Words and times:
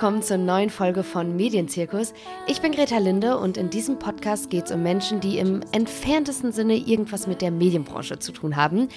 Willkommen 0.00 0.22
zur 0.22 0.38
neuen 0.38 0.70
Folge 0.70 1.02
von 1.02 1.36
Medienzirkus. 1.36 2.14
Ich 2.46 2.62
bin 2.62 2.72
Greta 2.72 2.96
Linde 2.96 3.36
und 3.36 3.58
in 3.58 3.68
diesem 3.68 3.98
Podcast 3.98 4.48
geht 4.48 4.64
es 4.64 4.72
um 4.72 4.82
Menschen, 4.82 5.20
die 5.20 5.36
im 5.36 5.60
entferntesten 5.72 6.52
Sinne 6.52 6.76
irgendwas 6.76 7.26
mit 7.26 7.42
der 7.42 7.50
Medienbranche 7.50 8.18
zu 8.18 8.32
tun 8.32 8.56
haben. 8.56 8.88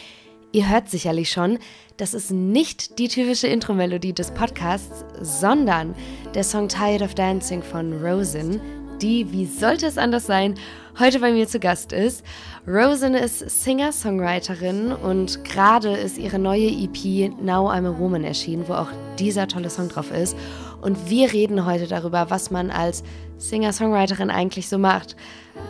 Ihr 0.53 0.70
hört 0.70 0.89
sicherlich 0.89 1.29
schon, 1.29 1.59
das 1.97 2.13
ist 2.13 2.31
nicht 2.31 2.99
die 2.99 3.09
typische 3.09 3.47
Intro-Melodie 3.47 4.13
des 4.13 4.31
Podcasts, 4.31 5.03
sondern 5.20 5.93
der 6.35 6.45
Song 6.45 6.70
Tired 6.70 7.02
of 7.02 7.15
Dancing 7.15 7.62
von 7.62 8.01
Rosin, 8.01 8.62
die, 9.01 9.29
wie 9.29 9.45
sollte 9.45 9.88
es 9.88 9.98
anders 9.98 10.26
sein, 10.26 10.55
heute 10.99 11.20
bei 11.20 11.34
mir 11.34 11.49
zu 11.49 11.59
Gast 11.59 11.91
ist. 11.91 12.23
Rosen 12.65 13.13
ist 13.13 13.40
Singer-Songwriterin 13.40 14.93
und 14.93 15.43
gerade 15.43 15.98
ist 15.98 16.17
ihre 16.17 16.40
neue 16.40 16.70
EP 16.70 17.29
Now 17.41 17.70
I'm 17.70 17.85
a 17.85 17.99
Woman 17.99 18.23
erschienen, 18.23 18.63
wo 18.70 18.73
auch 18.76 18.90
dieser 19.20 19.49
tolle 19.49 19.70
Song 19.70 19.90
drauf 19.90 20.12
ist. 20.12 20.38
Und 20.83 21.09
wir 21.09 21.31
reden 21.31 21.65
heute 21.65 21.87
darüber, 21.87 22.29
was 22.29 22.51
man 22.51 22.69
als 22.69 23.03
Singer-Songwriterin 23.37 24.29
eigentlich 24.29 24.67
so 24.67 24.77
macht, 24.77 25.15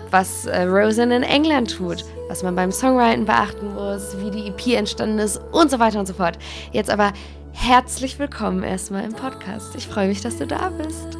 was 0.09 0.47
äh, 0.47 0.63
Rosen 0.63 1.11
in 1.11 1.21
England 1.21 1.77
tut, 1.77 2.03
was 2.29 2.41
man 2.41 2.55
beim 2.55 2.71
Songwriting 2.71 3.25
beachten 3.25 3.75
muss, 3.75 4.17
wie 4.17 4.31
die 4.31 4.47
EP 4.47 4.75
entstanden 4.75 5.19
ist 5.19 5.39
und 5.51 5.69
so 5.69 5.77
weiter 5.77 5.99
und 5.99 6.07
so 6.07 6.15
fort. 6.15 6.39
Jetzt 6.71 6.89
aber 6.89 7.13
herzlich 7.51 8.17
willkommen 8.17 8.63
erstmal 8.63 9.03
im 9.03 9.13
Podcast. 9.13 9.75
Ich 9.75 9.87
freue 9.87 10.07
mich, 10.07 10.21
dass 10.21 10.37
du 10.37 10.47
da 10.47 10.69
bist. 10.69 11.17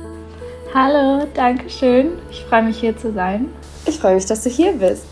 Hallo, 0.74 1.28
danke 1.36 1.70
schön. 1.70 2.14
Ich 2.32 2.44
freue 2.46 2.64
mich 2.64 2.80
hier 2.80 2.98
zu 2.98 3.14
sein. 3.14 3.50
Ich 3.86 4.00
freue 4.00 4.16
mich, 4.16 4.26
dass 4.26 4.44
du 4.44 4.50
hier 4.50 4.72
bist. 4.74 5.06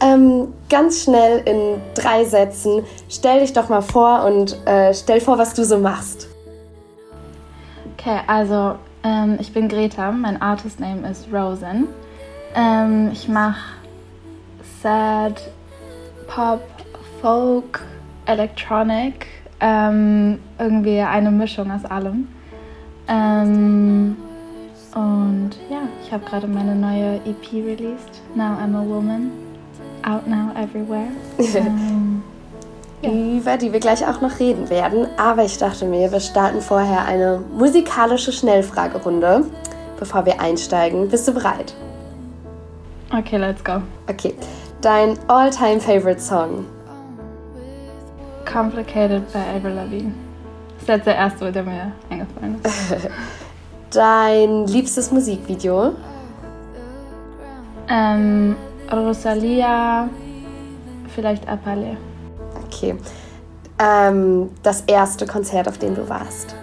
Ähm, 0.00 0.54
ganz 0.68 1.02
schnell 1.02 1.42
in 1.44 1.80
drei 1.94 2.24
Sätzen, 2.24 2.84
stell 3.08 3.40
dich 3.40 3.52
doch 3.52 3.68
mal 3.68 3.82
vor 3.82 4.24
und 4.24 4.64
äh, 4.64 4.94
stell 4.94 5.20
vor, 5.20 5.38
was 5.38 5.54
du 5.54 5.64
so 5.64 5.76
machst. 5.76 6.27
Okay, 7.98 8.20
also 8.28 8.76
ähm, 9.02 9.38
ich 9.40 9.52
bin 9.52 9.68
Greta, 9.68 10.12
mein 10.12 10.40
Artist 10.40 10.78
Name 10.78 11.10
ist 11.10 11.26
Rosen. 11.32 11.88
Ähm, 12.54 13.10
ich 13.12 13.28
mache 13.28 13.74
Sad, 14.80 15.50
Pop, 16.28 16.62
Folk, 17.20 17.84
Electronic, 18.26 19.26
ähm, 19.58 20.38
irgendwie 20.60 21.00
eine 21.00 21.32
Mischung 21.32 21.72
aus 21.72 21.84
allem. 21.86 22.28
Ähm, 23.08 24.16
und 24.94 25.50
ja, 25.68 25.80
ich 26.00 26.12
habe 26.12 26.24
gerade 26.24 26.46
meine 26.46 26.76
neue 26.76 27.16
EP 27.26 27.52
released, 27.52 28.22
Now 28.36 28.56
I'm 28.62 28.76
a 28.76 28.86
Woman. 28.86 29.32
Out 30.04 30.28
now 30.28 30.52
everywhere. 30.54 31.08
ja. 33.02 33.10
Über 33.10 33.56
die 33.56 33.72
wir 33.72 33.80
gleich 33.80 34.06
auch 34.06 34.20
noch 34.20 34.40
reden 34.40 34.70
werden. 34.70 35.06
Aber 35.16 35.44
ich 35.44 35.58
dachte 35.58 35.84
mir, 35.84 36.10
wir 36.10 36.20
starten 36.20 36.60
vorher 36.60 37.04
eine 37.04 37.40
musikalische 37.56 38.32
Schnellfragerunde, 38.32 39.44
bevor 39.98 40.26
wir 40.26 40.40
einsteigen. 40.40 41.08
Bist 41.08 41.28
du 41.28 41.32
bereit? 41.32 41.74
Okay, 43.16 43.36
let's 43.36 43.62
go. 43.64 43.82
Okay. 44.08 44.34
Dein 44.80 45.18
all-time 45.28 45.80
favorite 45.80 46.20
Song? 46.20 46.66
Complicated 48.44 49.30
by 49.32 49.38
Avril 49.56 49.74
Lavigne. 49.74 50.12
Das 50.74 50.82
ist 50.82 50.88
jetzt 50.88 51.06
der 51.06 51.16
erste, 51.16 51.52
der 51.52 51.62
mir 51.62 51.92
eingefallen 52.10 52.60
ist. 52.62 52.96
Dein 53.90 54.66
liebstes 54.66 55.10
Musikvideo? 55.10 55.92
Ähm, 57.88 58.54
Rosalia, 58.92 60.08
vielleicht 61.14 61.48
Apale. 61.48 61.96
Okay. 62.78 62.96
Ähm, 63.80 64.50
das 64.62 64.82
erste 64.82 65.26
Konzert, 65.26 65.68
auf 65.68 65.78
dem 65.78 65.94
du 65.94 66.08
warst? 66.08 66.54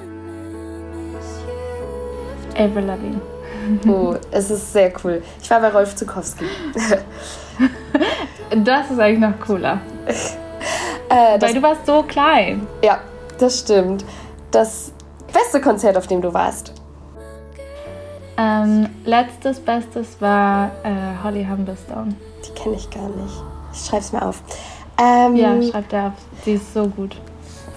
Avril 2.57 2.85
Lavigne. 2.85 3.21
Oh, 3.87 4.15
es 4.31 4.49
ist 4.51 4.73
sehr 4.73 4.93
cool. 5.03 5.23
Ich 5.41 5.49
war 5.49 5.59
bei 5.59 5.69
Rolf 5.69 5.95
Zukowski. 5.95 6.45
das 8.55 8.91
ist 8.91 8.99
eigentlich 8.99 9.19
noch 9.19 9.39
cooler. 9.45 9.81
äh, 11.09 11.41
Weil 11.41 11.53
du 11.53 11.61
warst 11.61 11.85
so 11.85 12.03
klein. 12.03 12.67
Ja, 12.83 12.99
das 13.39 13.59
stimmt. 13.59 14.05
Das 14.51 14.91
beste 15.33 15.59
Konzert, 15.61 15.97
auf 15.97 16.07
dem 16.07 16.21
du 16.21 16.33
warst? 16.33 16.73
Ähm, 18.37 18.89
letztes 19.05 19.59
Bestes 19.59 20.21
war 20.21 20.71
äh, 20.83 21.23
Holly 21.23 21.45
Humblestone. 21.45 22.15
Die 22.45 22.51
kenne 22.51 22.75
ich 22.75 22.89
gar 22.89 23.09
nicht. 23.09 23.43
Ich 23.73 23.85
schreibe 23.85 24.03
es 24.03 24.11
mir 24.13 24.21
auf. 24.21 24.41
Ähm, 24.97 25.35
ja, 25.35 25.61
schreib 25.61 25.89
dir 25.89 26.07
auf. 26.07 26.13
Sie 26.43 26.53
ist 26.53 26.73
so 26.73 26.87
gut. 26.87 27.19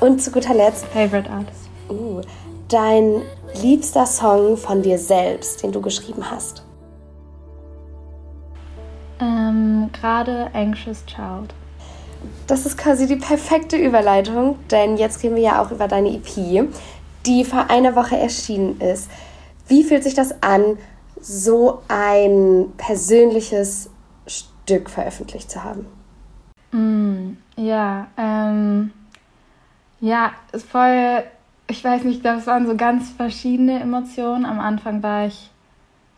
Und 0.01 0.23
zu 0.23 0.31
guter 0.31 0.55
Letzt. 0.55 0.87
Favorite 0.87 1.31
Artist. 1.31 1.69
Uh, 1.89 2.21
dein 2.69 3.23
liebster 3.63 4.07
Song 4.07 4.57
von 4.57 4.83
dir 4.83 4.99
selbst, 4.99 5.63
den 5.63 5.73
du 5.73 5.81
geschrieben 5.81 6.31
hast? 6.31 6.63
Ähm, 9.21 9.91
Gerade 9.93 10.51
Anxious 10.53 11.05
Child. 11.07 11.55
Das 12.47 12.67
ist 12.67 12.79
quasi 12.79 13.07
die 13.07 13.17
perfekte 13.17 13.77
Überleitung, 13.77 14.59
denn 14.71 14.97
jetzt 14.97 15.23
reden 15.23 15.37
wir 15.37 15.43
ja 15.43 15.63
auch 15.63 15.71
über 15.71 15.89
deine 15.89 16.11
EP, 16.11 16.69
die 17.27 17.45
vor 17.45 17.71
einer 17.71 17.95
Woche 17.95 18.17
erschienen 18.17 18.81
ist. 18.81 19.09
Wie 19.67 19.85
fühlt 19.85 20.03
sich 20.03 20.15
das 20.15 20.43
an, 20.43 20.79
so 21.21 21.81
ein 21.89 22.73
persönliches 22.77 23.91
Stück 24.27 24.89
veröffentlicht 24.89 25.51
zu 25.51 25.63
haben? 25.63 25.87
Mm, 26.73 27.37
ja, 27.57 28.07
ähm, 28.17 28.93
ja, 30.01 30.33
ist 30.53 30.69
voll, 30.69 31.23
ich 31.67 31.83
weiß 31.83 32.05
nicht, 32.05 32.25
das 32.25 32.47
waren 32.47 32.67
so 32.67 32.77
ganz 32.77 33.11
verschiedene 33.11 33.81
Emotionen. 33.81 34.45
Am 34.45 34.61
Anfang 34.61 35.03
war 35.03 35.27
ich 35.27 35.51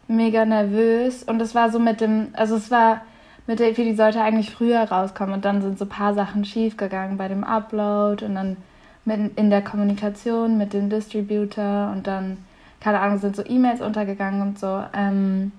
mega 0.09 0.45
nervös 0.45 1.23
und 1.23 1.41
es 1.41 1.55
war 1.55 1.71
so 1.71 1.79
mit 1.79 2.01
dem, 2.01 2.29
also 2.33 2.57
es 2.57 2.71
war 2.71 3.03
mit 3.47 3.61
der 3.61 3.71
EP, 3.71 3.77
die 3.77 3.95
sollte 3.95 4.21
eigentlich 4.21 4.51
früher 4.51 4.83
rauskommen 4.83 5.35
und 5.35 5.45
dann 5.45 5.63
sind 5.63 5.79
so 5.79 5.85
ein 5.85 5.89
paar 5.89 6.15
Sachen 6.15 6.45
schief 6.45 6.77
gegangen 6.77 7.17
bei 7.17 7.29
dem 7.29 7.45
Upload 7.45 8.25
und 8.25 8.35
dann 8.35 8.57
mit, 9.05 9.39
in 9.39 9.51
der 9.51 9.63
Kommunikation 9.63 10.59
mit 10.59 10.73
dem 10.73 10.91
Distributor 10.91 11.91
und 11.93 12.07
dann 12.07 12.39
keine 12.81 13.01
Ahnung, 13.01 13.19
sind 13.19 13.37
so 13.37 13.45
E-Mails 13.45 13.81
untergegangen 13.81 14.41
und 14.41 14.59
so. 14.59 14.83
Ähm, 14.95 15.53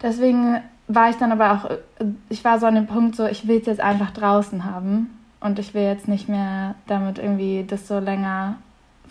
deswegen 0.00 0.62
war 0.88 1.10
ich 1.10 1.16
dann 1.16 1.32
aber 1.32 1.52
auch, 1.52 1.70
ich 2.30 2.44
war 2.44 2.58
so 2.58 2.66
an 2.66 2.74
dem 2.74 2.86
Punkt 2.86 3.14
so, 3.14 3.26
ich 3.26 3.46
will 3.46 3.60
es 3.60 3.66
jetzt 3.66 3.80
einfach 3.80 4.10
draußen 4.10 4.64
haben 4.64 5.18
und 5.40 5.58
ich 5.58 5.74
will 5.74 5.82
jetzt 5.82 6.08
nicht 6.08 6.28
mehr 6.28 6.74
damit 6.86 7.18
irgendwie 7.18 7.64
das 7.66 7.86
so 7.86 7.98
länger 7.98 8.56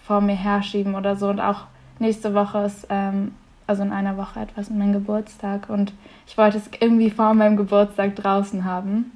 vor 0.05 0.21
mir 0.21 0.35
herschieben 0.35 0.95
oder 0.95 1.15
so. 1.15 1.29
Und 1.29 1.39
auch 1.39 1.65
nächste 1.99 2.33
Woche 2.33 2.59
ist, 2.63 2.87
ähm, 2.89 3.33
also 3.67 3.83
in 3.83 3.91
einer 3.91 4.17
Woche 4.17 4.39
etwas 4.39 4.69
mein 4.69 4.93
Geburtstag 4.93 5.69
und 5.69 5.93
ich 6.25 6.37
wollte 6.37 6.57
es 6.57 6.69
irgendwie 6.79 7.11
vor 7.11 7.33
meinem 7.33 7.57
Geburtstag 7.57 8.15
draußen 8.15 8.65
haben. 8.65 9.11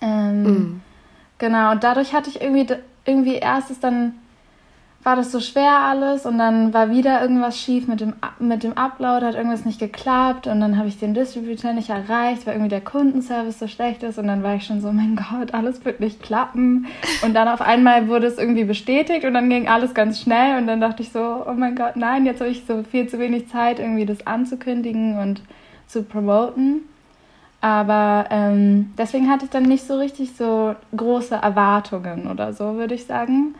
Ähm, 0.00 0.42
mm. 0.42 0.80
Genau, 1.38 1.70
und 1.70 1.84
dadurch 1.84 2.12
hatte 2.12 2.30
ich 2.30 2.40
irgendwie, 2.40 2.66
irgendwie 3.04 3.36
erst 3.36 3.70
ist 3.70 3.84
dann 3.84 4.14
war 5.04 5.14
das 5.16 5.30
so 5.30 5.40
schwer 5.40 5.78
alles 5.84 6.26
und 6.26 6.38
dann 6.38 6.74
war 6.74 6.90
wieder 6.90 7.22
irgendwas 7.22 7.58
schief 7.58 7.86
mit 7.86 8.00
dem, 8.00 8.14
mit 8.40 8.62
dem 8.62 8.76
Upload, 8.76 9.24
hat 9.24 9.36
irgendwas 9.36 9.64
nicht 9.64 9.78
geklappt 9.78 10.46
und 10.46 10.60
dann 10.60 10.76
habe 10.76 10.88
ich 10.88 10.98
den 10.98 11.14
Distributor 11.14 11.72
nicht 11.72 11.88
erreicht, 11.88 12.46
weil 12.46 12.54
irgendwie 12.54 12.68
der 12.68 12.80
Kundenservice 12.80 13.60
so 13.60 13.68
schlecht 13.68 14.02
ist 14.02 14.18
und 14.18 14.26
dann 14.26 14.42
war 14.42 14.56
ich 14.56 14.64
schon 14.64 14.80
so, 14.80 14.92
mein 14.92 15.16
Gott, 15.16 15.54
alles 15.54 15.84
wird 15.84 16.00
nicht 16.00 16.22
klappen 16.22 16.86
und 17.22 17.34
dann 17.34 17.48
auf 17.48 17.60
einmal 17.60 18.08
wurde 18.08 18.26
es 18.26 18.38
irgendwie 18.38 18.64
bestätigt 18.64 19.24
und 19.24 19.34
dann 19.34 19.48
ging 19.48 19.68
alles 19.68 19.94
ganz 19.94 20.20
schnell 20.20 20.58
und 20.58 20.66
dann 20.66 20.80
dachte 20.80 21.02
ich 21.02 21.10
so, 21.10 21.44
oh 21.46 21.54
mein 21.56 21.76
Gott, 21.76 21.96
nein, 21.96 22.26
jetzt 22.26 22.40
habe 22.40 22.50
ich 22.50 22.64
so 22.66 22.82
viel 22.82 23.08
zu 23.08 23.18
wenig 23.18 23.48
Zeit, 23.48 23.78
irgendwie 23.78 24.04
das 24.04 24.26
anzukündigen 24.26 25.18
und 25.18 25.42
zu 25.86 26.02
promoten. 26.02 26.82
Aber 27.60 28.26
ähm, 28.30 28.92
deswegen 28.96 29.30
hatte 29.30 29.46
ich 29.46 29.50
dann 29.50 29.64
nicht 29.64 29.84
so 29.84 29.98
richtig 29.98 30.36
so 30.36 30.76
große 30.96 31.34
Erwartungen 31.34 32.30
oder 32.30 32.52
so, 32.52 32.74
würde 32.74 32.94
ich 32.94 33.06
sagen. 33.06 33.54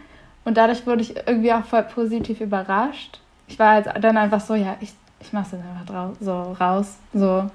Und 0.48 0.56
dadurch 0.56 0.86
wurde 0.86 1.02
ich 1.02 1.14
irgendwie 1.14 1.52
auch 1.52 1.64
voll 1.66 1.82
positiv 1.82 2.40
überrascht. 2.40 3.20
Ich 3.48 3.58
war 3.58 3.72
halt 3.72 4.02
dann 4.02 4.16
einfach 4.16 4.40
so, 4.40 4.54
ja, 4.54 4.78
ich, 4.80 4.94
ich 5.20 5.30
mach's 5.34 5.50
dann 5.50 5.60
einfach 5.60 6.14
so 6.20 6.40
raus, 6.58 6.94
so 7.12 7.50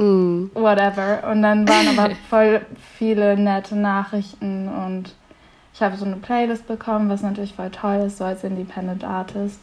mm. 0.00 0.52
whatever. 0.54 1.28
Und 1.28 1.42
dann 1.42 1.68
waren 1.68 1.98
aber 1.98 2.14
voll 2.30 2.64
viele 2.96 3.36
nette 3.36 3.74
Nachrichten 3.74 4.68
und 4.68 5.12
ich 5.72 5.82
habe 5.82 5.96
so 5.96 6.04
eine 6.04 6.14
Playlist 6.14 6.68
bekommen, 6.68 7.08
was 7.08 7.22
natürlich 7.22 7.54
voll 7.54 7.70
toll 7.70 8.04
ist, 8.06 8.18
so 8.18 8.24
als 8.24 8.44
Independent 8.44 9.02
Artist. 9.02 9.58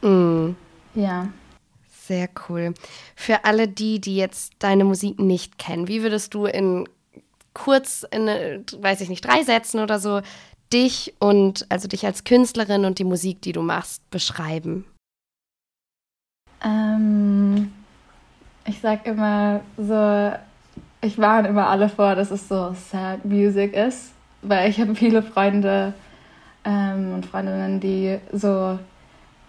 Mm. 0.00 0.52
Ja. 0.94 1.28
Sehr 1.90 2.30
cool. 2.48 2.72
Für 3.14 3.44
alle 3.44 3.68
die, 3.68 4.00
die 4.00 4.16
jetzt 4.16 4.54
deine 4.60 4.84
Musik 4.84 5.20
nicht 5.20 5.58
kennen, 5.58 5.88
wie 5.88 6.02
würdest 6.02 6.32
du 6.32 6.46
in 6.46 6.88
kurz, 7.52 8.06
in, 8.10 8.26
weiß 8.78 9.02
ich 9.02 9.10
nicht, 9.10 9.26
drei 9.26 9.42
Sätzen 9.42 9.80
oder 9.80 9.98
so 9.98 10.22
dich 10.72 11.14
und 11.18 11.66
also 11.68 11.88
dich 11.88 12.06
als 12.06 12.24
Künstlerin 12.24 12.84
und 12.84 12.98
die 12.98 13.04
Musik, 13.04 13.42
die 13.42 13.52
du 13.52 13.62
machst, 13.62 14.08
beschreiben? 14.10 14.84
Ähm, 16.64 17.72
ich 18.64 18.80
sag 18.80 19.06
immer 19.06 19.60
so, 19.76 20.32
ich 21.00 21.18
warne 21.18 21.48
immer 21.48 21.68
alle 21.68 21.88
vor, 21.88 22.14
dass 22.14 22.30
es 22.30 22.48
so 22.48 22.74
Sad 22.90 23.24
Music 23.24 23.74
ist, 23.74 24.12
weil 24.42 24.70
ich 24.70 24.80
habe 24.80 24.94
viele 24.94 25.22
Freunde, 25.22 25.94
ähm, 26.64 27.14
und 27.14 27.26
Freundinnen, 27.26 27.80
die 27.80 28.18
so 28.32 28.78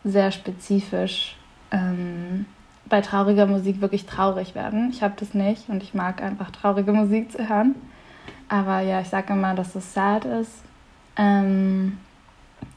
sehr 0.03 0.31
spezifisch 0.31 1.35
ähm, 1.71 2.45
bei 2.85 3.01
trauriger 3.01 3.45
Musik 3.45 3.81
wirklich 3.81 4.05
traurig 4.05 4.55
werden. 4.55 4.89
Ich 4.91 5.01
habe 5.01 5.13
das 5.17 5.33
nicht 5.33 5.69
und 5.69 5.83
ich 5.83 5.93
mag 5.93 6.21
einfach 6.21 6.51
traurige 6.51 6.91
Musik 6.91 7.31
zu 7.31 7.47
hören. 7.47 7.75
Aber 8.49 8.81
ja, 8.81 9.01
ich 9.01 9.07
sage 9.07 9.33
immer, 9.33 9.55
dass 9.55 9.75
es 9.75 9.93
sad 9.93 10.25
ist 10.25 10.63
ähm, 11.17 11.97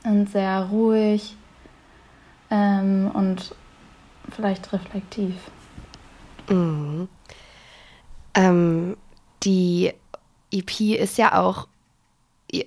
und 0.05 0.31
sehr 0.31 0.65
ruhig 0.71 1.37
ähm, 2.50 3.11
und 3.12 3.55
vielleicht 4.31 4.73
reflektiv. 4.73 5.35
Mhm. 6.49 7.09
Ähm, 8.35 8.97
die 9.43 9.93
EP 10.53 10.81
ist 10.81 11.19
ja 11.19 11.41
auch, 11.41 11.69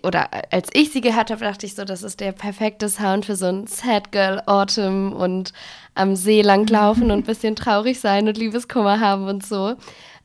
oder 0.03 0.29
als 0.51 0.69
ich 0.73 0.91
sie 0.91 1.01
gehört 1.01 1.31
habe, 1.31 1.45
dachte 1.45 1.65
ich 1.65 1.75
so, 1.75 1.85
das 1.85 2.03
ist 2.03 2.19
der 2.19 2.31
perfekte 2.31 2.89
Sound 2.89 3.25
für 3.25 3.35
so 3.35 3.45
ein 3.45 3.67
Sad 3.67 4.11
Girl 4.11 4.41
Autumn 4.45 5.13
und 5.13 5.53
am 5.95 6.15
See 6.15 6.41
langlaufen 6.41 7.11
und 7.11 7.19
ein 7.19 7.23
bisschen 7.25 7.55
traurig 7.55 7.99
sein 7.99 8.27
und 8.27 8.37
Liebeskummer 8.37 8.99
haben 8.99 9.27
und 9.27 9.45
so. 9.45 9.75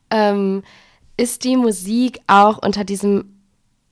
Ähm, 0.09 0.63
ist 1.17 1.45
die 1.45 1.55
Musik 1.55 2.19
auch 2.27 2.57
unter 2.61 2.83
diesem 2.83 3.34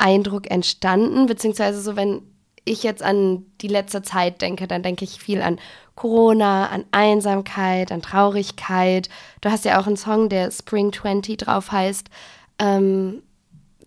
Eindruck 0.04 0.52
entstanden? 0.52 1.28
Beziehungsweise 1.28 1.82
so, 1.82 1.96
wenn 1.96 2.22
ich 2.66 2.84
jetzt 2.84 3.02
an 3.02 3.46
die 3.62 3.68
letzte 3.68 4.02
Zeit 4.02 4.42
denke, 4.42 4.68
dann 4.68 4.84
denke 4.84 5.06
ich 5.06 5.20
viel 5.20 5.42
an 5.42 5.60
Corona, 5.96 6.68
an 6.68 6.86
Einsamkeit, 6.92 7.92
an 7.92 8.02
Traurigkeit. 8.02 9.10
Du 9.42 9.50
hast 9.50 9.66
ja 9.66 9.80
auch 9.80 9.88
einen 9.88 9.98
Song, 9.98 10.30
der 10.30 10.52
Spring 10.52 10.92
20 10.92 11.38
drauf 11.38 11.72
heißt. 11.72 12.10
Ähm, 12.60 13.24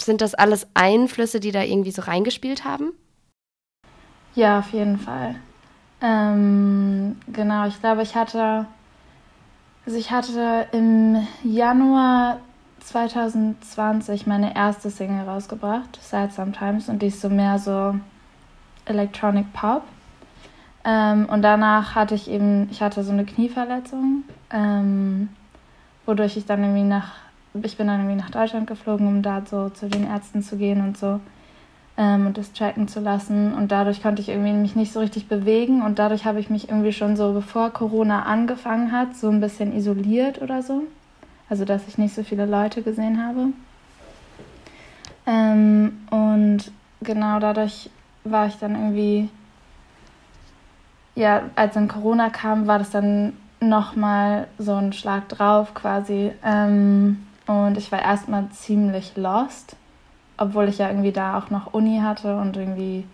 sind 0.00 0.20
das 0.20 0.34
alles 0.34 0.66
Einflüsse, 0.74 1.40
die 1.40 1.52
da 1.52 1.62
irgendwie 1.62 1.90
so 1.90 2.02
reingespielt 2.02 2.64
haben? 2.64 2.92
Ja, 4.34 4.58
auf 4.58 4.72
jeden 4.72 4.98
Fall. 4.98 5.36
Ähm, 6.02 7.16
genau, 7.32 7.66
ich 7.66 7.80
glaube, 7.80 8.02
ich 8.02 8.14
hatte, 8.14 8.66
also 9.86 9.98
ich 9.98 10.10
hatte 10.10 10.66
im 10.72 11.26
Januar 11.42 12.40
2020 12.86 14.26
meine 14.26 14.54
erste 14.54 14.90
Single 14.90 15.28
rausgebracht, 15.28 15.98
Sad 16.00 16.32
Sometimes, 16.32 16.88
und 16.88 17.02
die 17.02 17.06
ist 17.06 17.20
so 17.20 17.28
mehr 17.28 17.58
so 17.58 17.96
Electronic 18.84 19.52
Pop. 19.52 19.82
Ähm, 20.84 21.26
und 21.26 21.42
danach 21.42 21.96
hatte 21.96 22.14
ich 22.14 22.30
eben, 22.30 22.68
ich 22.70 22.80
hatte 22.80 23.02
so 23.02 23.10
eine 23.10 23.24
Knieverletzung, 23.24 24.22
ähm, 24.50 25.30
wodurch 26.06 26.36
ich 26.36 26.46
dann 26.46 26.62
irgendwie 26.62 26.84
nach, 26.84 27.14
ich 27.60 27.76
bin 27.76 27.88
dann 27.88 28.00
irgendwie 28.00 28.22
nach 28.22 28.30
Deutschland 28.30 28.68
geflogen, 28.68 29.08
um 29.08 29.20
da 29.22 29.42
so 29.44 29.68
zu 29.70 29.88
den 29.88 30.06
Ärzten 30.06 30.42
zu 30.42 30.56
gehen 30.56 30.80
und 30.80 30.96
so 30.96 31.18
ähm, 31.96 32.28
und 32.28 32.38
das 32.38 32.52
tracken 32.52 32.86
zu 32.86 33.00
lassen. 33.00 33.52
Und 33.52 33.72
dadurch 33.72 34.00
konnte 34.00 34.22
ich 34.22 34.28
irgendwie 34.28 34.52
mich 34.52 34.76
nicht 34.76 34.92
so 34.92 35.00
richtig 35.00 35.26
bewegen 35.26 35.82
und 35.82 35.98
dadurch 35.98 36.24
habe 36.24 36.38
ich 36.38 36.50
mich 36.50 36.68
irgendwie 36.68 36.92
schon 36.92 37.16
so, 37.16 37.32
bevor 37.32 37.70
Corona 37.70 38.22
angefangen 38.22 38.92
hat, 38.92 39.16
so 39.16 39.28
ein 39.28 39.40
bisschen 39.40 39.76
isoliert 39.76 40.40
oder 40.40 40.62
so. 40.62 40.84
Also, 41.48 41.64
dass 41.64 41.86
ich 41.86 41.98
nicht 41.98 42.14
so 42.14 42.22
viele 42.22 42.46
Leute 42.46 42.82
gesehen 42.82 43.24
habe. 43.24 43.48
Ähm, 45.26 46.06
und 46.10 46.70
genau 47.02 47.38
dadurch 47.40 47.90
war 48.24 48.46
ich 48.46 48.56
dann 48.56 48.74
irgendwie, 48.74 49.28
ja, 51.14 51.42
als 51.54 51.74
dann 51.74 51.88
Corona 51.88 52.30
kam, 52.30 52.66
war 52.66 52.78
das 52.78 52.90
dann 52.90 53.34
nochmal 53.60 54.48
so 54.58 54.74
ein 54.74 54.92
Schlag 54.92 55.28
drauf 55.28 55.74
quasi. 55.74 56.32
Ähm, 56.44 57.26
und 57.46 57.78
ich 57.78 57.90
war 57.92 58.02
erstmal 58.02 58.48
ziemlich 58.50 59.16
lost, 59.16 59.76
obwohl 60.36 60.68
ich 60.68 60.78
ja 60.78 60.88
irgendwie 60.88 61.12
da 61.12 61.38
auch 61.38 61.50
noch 61.50 61.72
Uni 61.72 62.00
hatte 62.02 62.36
und 62.36 62.56
irgendwie 62.56 63.04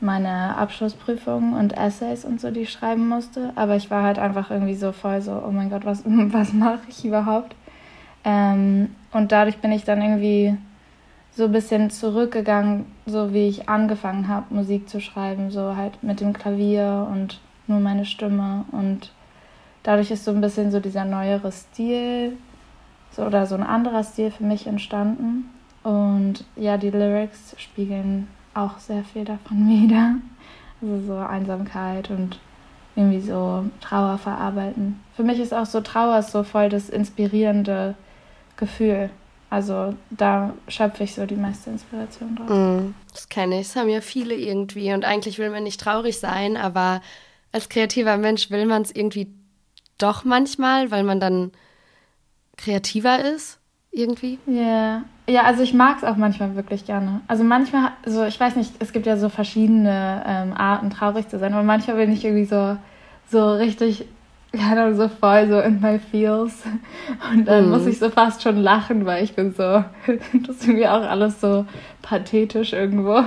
meine 0.00 0.56
Abschlussprüfungen 0.56 1.54
und 1.54 1.76
Essays 1.76 2.24
und 2.24 2.40
so, 2.40 2.50
die 2.50 2.60
ich 2.60 2.72
schreiben 2.72 3.08
musste. 3.08 3.52
Aber 3.54 3.76
ich 3.76 3.90
war 3.90 4.02
halt 4.02 4.18
einfach 4.18 4.50
irgendwie 4.50 4.74
so 4.74 4.92
voll 4.92 5.20
so, 5.22 5.42
oh 5.46 5.50
mein 5.50 5.70
Gott, 5.70 5.84
was, 5.84 6.02
was 6.06 6.52
mache 6.52 6.80
ich 6.88 7.04
überhaupt? 7.04 7.54
Ähm, 8.26 8.90
und 9.12 9.30
dadurch 9.30 9.58
bin 9.58 9.70
ich 9.70 9.84
dann 9.84 10.02
irgendwie 10.02 10.58
so 11.30 11.44
ein 11.44 11.52
bisschen 11.52 11.90
zurückgegangen, 11.90 12.86
so 13.06 13.32
wie 13.32 13.46
ich 13.46 13.68
angefangen 13.68 14.26
habe, 14.26 14.52
Musik 14.52 14.88
zu 14.88 15.00
schreiben, 15.00 15.50
so 15.50 15.76
halt 15.76 16.02
mit 16.02 16.20
dem 16.20 16.32
Klavier 16.32 17.06
und 17.10 17.40
nur 17.68 17.78
meine 17.78 18.04
Stimme. 18.04 18.64
Und 18.72 19.12
dadurch 19.84 20.10
ist 20.10 20.24
so 20.24 20.32
ein 20.32 20.40
bisschen 20.40 20.72
so 20.72 20.80
dieser 20.80 21.04
neuere 21.04 21.52
Stil 21.52 22.36
so, 23.12 23.22
oder 23.22 23.46
so 23.46 23.54
ein 23.54 23.62
anderer 23.62 24.02
Stil 24.02 24.32
für 24.32 24.44
mich 24.44 24.66
entstanden. 24.66 25.48
Und 25.84 26.44
ja, 26.56 26.78
die 26.78 26.90
Lyrics 26.90 27.54
spiegeln 27.58 28.26
auch 28.54 28.78
sehr 28.78 29.04
viel 29.04 29.24
davon 29.24 29.68
wieder. 29.68 30.16
Also 30.82 31.06
so 31.06 31.16
Einsamkeit 31.16 32.10
und 32.10 32.40
irgendwie 32.96 33.20
so 33.20 33.66
Trauer 33.80 34.18
verarbeiten. 34.18 35.00
Für 35.14 35.22
mich 35.22 35.38
ist 35.38 35.54
auch 35.54 35.66
so 35.66 35.80
Trauer 35.80 36.22
so 36.22 36.42
voll 36.42 36.70
das 36.70 36.88
inspirierende 36.88 37.94
Gefühl. 38.56 39.10
Also 39.48 39.94
da 40.10 40.54
schöpfe 40.68 41.04
ich 41.04 41.14
so 41.14 41.24
die 41.24 41.36
meiste 41.36 41.70
Inspiration 41.70 42.36
draus. 42.36 42.50
Mm, 42.50 42.94
das 43.12 43.28
kenne 43.28 43.60
ich. 43.60 43.68
Das 43.68 43.76
haben 43.76 43.88
ja 43.88 44.00
viele 44.00 44.34
irgendwie. 44.34 44.92
Und 44.92 45.04
eigentlich 45.04 45.38
will 45.38 45.50
man 45.50 45.62
nicht 45.62 45.80
traurig 45.80 46.18
sein, 46.18 46.56
aber 46.56 47.00
als 47.52 47.68
kreativer 47.68 48.16
Mensch 48.16 48.50
will 48.50 48.66
man 48.66 48.82
es 48.82 48.90
irgendwie 48.90 49.28
doch 49.98 50.24
manchmal, 50.24 50.90
weil 50.90 51.04
man 51.04 51.20
dann 51.20 51.52
kreativer 52.56 53.24
ist. 53.24 53.58
Irgendwie. 53.92 54.38
Ja. 54.46 54.52
Yeah. 54.52 55.04
Ja, 55.28 55.42
also 55.42 55.62
ich 55.62 55.74
mag 55.74 55.96
es 55.98 56.04
auch 56.04 56.16
manchmal 56.16 56.54
wirklich 56.54 56.84
gerne. 56.84 57.20
Also 57.26 57.42
manchmal, 57.42 57.92
so 58.04 58.24
ich 58.24 58.38
weiß 58.38 58.54
nicht, 58.56 58.74
es 58.78 58.92
gibt 58.92 59.06
ja 59.06 59.16
so 59.16 59.28
verschiedene 59.28 60.22
ähm, 60.24 60.52
Arten, 60.52 60.90
traurig 60.90 61.28
zu 61.28 61.38
sein, 61.38 61.52
aber 61.52 61.64
manchmal 61.64 61.96
bin 61.96 62.12
ich 62.12 62.24
irgendwie 62.24 62.44
so, 62.44 62.76
so 63.28 63.52
richtig 63.54 64.06
keine 64.52 64.82
Ahnung, 64.82 64.96
so 64.96 65.08
voll 65.08 65.48
so 65.48 65.60
in 65.60 65.80
my 65.80 65.98
feels. 65.98 66.62
Und 67.32 67.46
dann 67.46 67.66
mm. 67.66 67.70
muss 67.70 67.86
ich 67.86 67.98
so 67.98 68.10
fast 68.10 68.42
schon 68.42 68.56
lachen, 68.56 69.06
weil 69.06 69.22
ich 69.24 69.34
bin 69.34 69.52
so, 69.52 69.62
das 70.06 70.56
ist 70.56 70.66
irgendwie 70.66 70.86
auch 70.86 71.02
alles 71.02 71.40
so 71.40 71.66
pathetisch 72.02 72.72
irgendwo. 72.72 73.22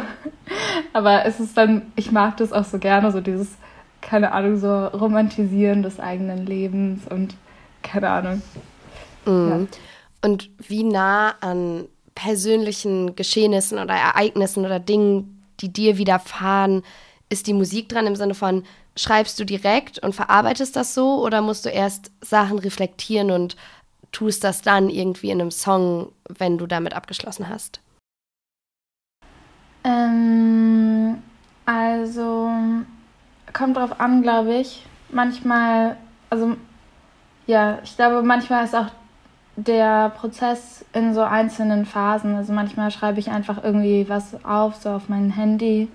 Aber 0.93 1.25
es 1.25 1.39
ist 1.39 1.57
dann, 1.57 1.91
ich 1.95 2.11
mag 2.11 2.37
das 2.37 2.53
auch 2.53 2.65
so 2.65 2.79
gerne, 2.79 3.11
so 3.11 3.21
dieses, 3.21 3.57
keine 4.01 4.31
Ahnung, 4.31 4.57
so 4.57 4.85
Romantisieren 4.87 5.83
des 5.83 5.99
eigenen 5.99 6.45
Lebens 6.45 7.01
und 7.09 7.35
keine 7.83 8.09
Ahnung. 8.09 8.41
Mm. 9.25 9.49
Ja. 9.49 9.59
Und 10.21 10.49
wie 10.67 10.83
nah 10.83 11.35
an 11.41 11.85
persönlichen 12.15 13.15
Geschehnissen 13.15 13.79
oder 13.79 13.93
Ereignissen 13.93 14.65
oder 14.65 14.79
Dingen, 14.79 15.45
die 15.61 15.71
dir 15.71 15.97
widerfahren, 15.97 16.83
ist 17.29 17.47
die 17.47 17.53
Musik 17.53 17.87
dran 17.89 18.07
im 18.07 18.15
Sinne 18.15 18.33
von, 18.33 18.63
schreibst 18.99 19.39
du 19.39 19.45
direkt 19.45 19.99
und 19.99 20.13
verarbeitest 20.13 20.75
das 20.75 20.93
so 20.93 21.23
oder 21.23 21.41
musst 21.41 21.65
du 21.65 21.69
erst 21.69 22.11
Sachen 22.21 22.59
reflektieren 22.59 23.31
und 23.31 23.55
tust 24.11 24.43
das 24.43 24.61
dann 24.61 24.89
irgendwie 24.89 25.29
in 25.29 25.39
einem 25.39 25.51
Song, 25.51 26.11
wenn 26.27 26.57
du 26.57 26.67
damit 26.67 26.93
abgeschlossen 26.93 27.47
hast? 27.47 27.79
Ähm, 29.85 31.21
also 31.65 32.51
kommt 33.53 33.77
drauf 33.77 33.99
an, 34.01 34.21
glaube 34.21 34.55
ich. 34.55 34.85
Manchmal, 35.11 35.95
also 36.29 36.57
ja, 37.47 37.79
ich 37.83 37.95
glaube, 37.95 38.21
manchmal 38.21 38.65
ist 38.65 38.75
auch 38.75 38.87
der 39.55 40.09
Prozess 40.09 40.83
in 40.93 41.13
so 41.13 41.21
einzelnen 41.21 41.85
Phasen. 41.85 42.35
Also 42.35 42.51
manchmal 42.51 42.91
schreibe 42.91 43.19
ich 43.19 43.29
einfach 43.29 43.63
irgendwie 43.63 44.09
was 44.09 44.43
auf, 44.43 44.75
so 44.75 44.89
auf 44.89 45.07
mein 45.07 45.31
Handy 45.31 45.87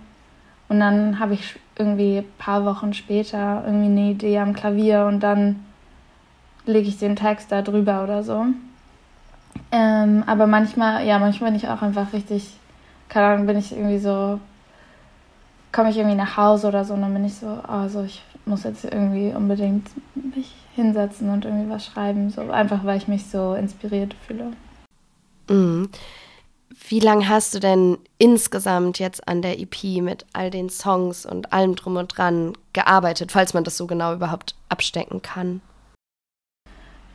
und 0.69 0.81
dann 0.81 1.19
habe 1.19 1.35
ich 1.35 1.59
irgendwie 1.77 2.19
ein 2.19 2.33
paar 2.39 2.65
Wochen 2.65 2.95
später 2.95 3.63
irgendwie 3.67 3.87
eine 3.87 4.11
Idee 4.11 4.39
am 4.39 4.55
Klavier 4.55 5.07
und 5.07 5.21
dann 5.21 5.65
lege 6.67 6.89
ich 6.89 6.99
den 6.99 7.17
Text 7.17 7.53
da 7.53 7.63
drüber 7.63 8.03
oder 8.05 8.23
so. 8.23 8.47
Ähm, 9.71 10.25
aber 10.27 10.47
manchmal, 10.47 11.07
ja, 11.07 11.19
manchmal 11.19 11.51
bin 11.51 11.59
ich 11.59 11.69
auch 11.69 11.83
einfach 11.83 12.13
richtig, 12.13 12.55
keine 13.09 13.27
Ahnung, 13.27 13.47
bin 13.47 13.59
ich 13.59 13.73
irgendwie 13.73 13.99
so, 13.99 14.41
komme 15.73 15.91
ich 15.91 15.97
irgendwie 15.97 16.17
nach 16.17 16.37
Hause 16.37 16.69
oder 16.69 16.85
so 16.85 16.95
und 16.95 17.03
dann 17.03 17.13
bin 17.13 17.25
ich 17.25 17.35
so, 17.35 17.47
also 17.47 18.03
ich 18.03 18.23
muss 18.47 18.65
jetzt 18.65 18.85
irgendwie 18.85 19.33
unbedingt 19.35 19.89
mich 20.15 20.55
hinsetzen 20.75 21.31
und 21.31 21.45
irgendwie 21.45 21.71
was 21.71 21.87
schreiben, 21.87 22.31
so 22.31 22.51
einfach 22.51 22.85
weil 22.85 22.99
ich 22.99 23.09
mich 23.09 23.27
so 23.27 23.55
inspiriert 23.55 24.15
fühle. 24.27 24.53
Mhm. 25.49 25.89
Wie 26.89 27.01
lange 27.01 27.29
hast 27.29 27.55
du 27.55 27.61
denn 27.61 27.99
insgesamt 28.19 28.99
jetzt 28.99 29.29
an 29.29 29.43
der 29.43 29.61
EP 29.61 30.03
mit 30.03 30.27
all 30.33 30.51
den 30.51 30.71
Songs 30.71 31.25
und 31.25 31.53
allem 31.53 31.77
drum 31.77 31.97
und 31.97 32.17
dran 32.17 32.55
gearbeitet, 32.73 33.33
falls 33.33 33.55
man 33.55 33.65
das 33.65 33.77
so 33.77 33.87
genau 33.87 34.15
überhaupt 34.15 34.57
abstecken 34.69 35.23
kann? 35.23 35.61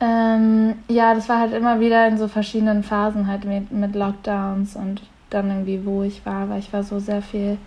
Ähm, 0.00 0.76
ja, 0.88 1.14
das 1.14 1.28
war 1.28 1.38
halt 1.38 1.52
immer 1.52 1.78
wieder 1.78 2.08
in 2.08 2.16
so 2.16 2.26
verschiedenen 2.26 2.82
Phasen 2.82 3.26
halt 3.26 3.44
mit, 3.44 3.70
mit 3.70 3.94
Lockdowns 3.94 4.76
und 4.76 5.02
dann 5.28 5.50
irgendwie, 5.50 5.84
wo 5.84 6.02
ich 6.02 6.24
war, 6.24 6.48
weil 6.48 6.60
ich 6.60 6.72
war 6.72 6.82
so 6.82 6.98
sehr 6.98 7.20
viel 7.20 7.58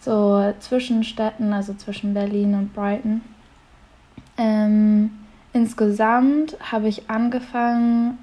so 0.00 0.52
zwischen 0.58 1.04
Städten, 1.04 1.52
also 1.52 1.74
zwischen 1.74 2.12
Berlin 2.12 2.54
und 2.54 2.74
Brighton. 2.74 3.22
Ähm, 4.36 5.10
insgesamt 5.52 6.56
habe 6.72 6.88
ich 6.88 7.08
angefangen, 7.08 8.18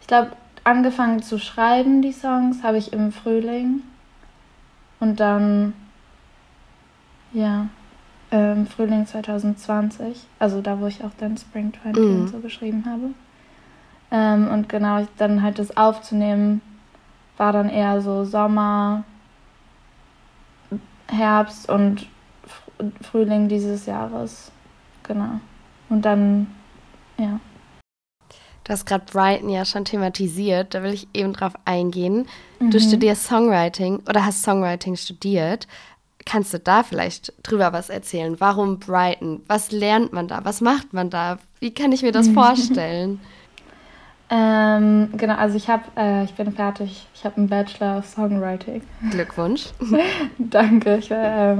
ich 0.00 0.06
glaube, 0.06 0.32
angefangen 0.64 1.22
zu 1.22 1.38
schreiben, 1.38 2.02
die 2.02 2.12
Songs, 2.12 2.62
habe 2.62 2.78
ich 2.78 2.92
im 2.92 3.12
Frühling. 3.12 3.82
Und 5.00 5.20
dann 5.20 5.74
ja, 7.32 7.68
ähm, 8.30 8.66
Frühling 8.66 9.06
2020, 9.06 10.26
also 10.38 10.60
da, 10.60 10.80
wo 10.80 10.86
ich 10.86 11.04
auch 11.04 11.12
dann 11.18 11.36
Spring 11.36 11.72
20 11.82 12.02
mhm. 12.02 12.20
und 12.20 12.28
so 12.28 12.38
geschrieben 12.38 12.84
habe. 12.86 13.10
Ähm, 14.10 14.48
und 14.48 14.68
genau, 14.68 15.06
dann 15.18 15.42
halt 15.42 15.58
das 15.58 15.76
aufzunehmen, 15.76 16.60
war 17.36 17.52
dann 17.52 17.68
eher 17.68 18.00
so 18.00 18.24
Sommer, 18.24 19.04
Herbst 21.08 21.68
und 21.68 22.06
Frühling 23.02 23.48
dieses 23.48 23.86
Jahres. 23.86 24.50
Genau. 25.02 25.40
Und 25.88 26.04
dann, 26.04 26.46
ja. 27.18 27.40
Du 28.64 28.72
hast 28.72 28.86
gerade 28.86 29.04
Brighton 29.10 29.48
ja 29.48 29.64
schon 29.64 29.84
thematisiert, 29.84 30.74
da 30.74 30.82
will 30.82 30.92
ich 30.92 31.08
eben 31.14 31.32
drauf 31.32 31.52
eingehen. 31.64 32.26
Mhm. 32.60 32.70
Du 32.70 32.80
studierst 32.80 33.24
Songwriting 33.24 34.00
oder 34.08 34.24
hast 34.24 34.42
Songwriting 34.42 34.96
studiert. 34.96 35.66
Kannst 36.24 36.54
du 36.54 36.60
da 36.60 36.84
vielleicht 36.84 37.32
drüber 37.42 37.72
was 37.72 37.88
erzählen? 37.90 38.38
Warum 38.38 38.78
Brighton? 38.78 39.42
Was 39.48 39.72
lernt 39.72 40.12
man 40.12 40.28
da? 40.28 40.44
Was 40.44 40.60
macht 40.60 40.92
man 40.92 41.10
da? 41.10 41.38
Wie 41.58 41.74
kann 41.74 41.90
ich 41.90 42.02
mir 42.02 42.12
das 42.12 42.28
vorstellen? 42.34 43.20
ähm, 44.30 45.10
genau, 45.16 45.34
also 45.34 45.56
ich 45.56 45.68
habe, 45.68 45.82
äh, 45.96 46.24
ich 46.24 46.32
bin 46.34 46.52
fertig. 46.52 47.06
Ich 47.14 47.24
habe 47.24 47.36
einen 47.36 47.48
Bachelor 47.48 47.98
of 47.98 48.06
Songwriting. 48.06 48.82
Glückwunsch. 49.10 49.66
Danke. 50.38 50.98
Ich, 50.98 51.10
äh, 51.10 51.56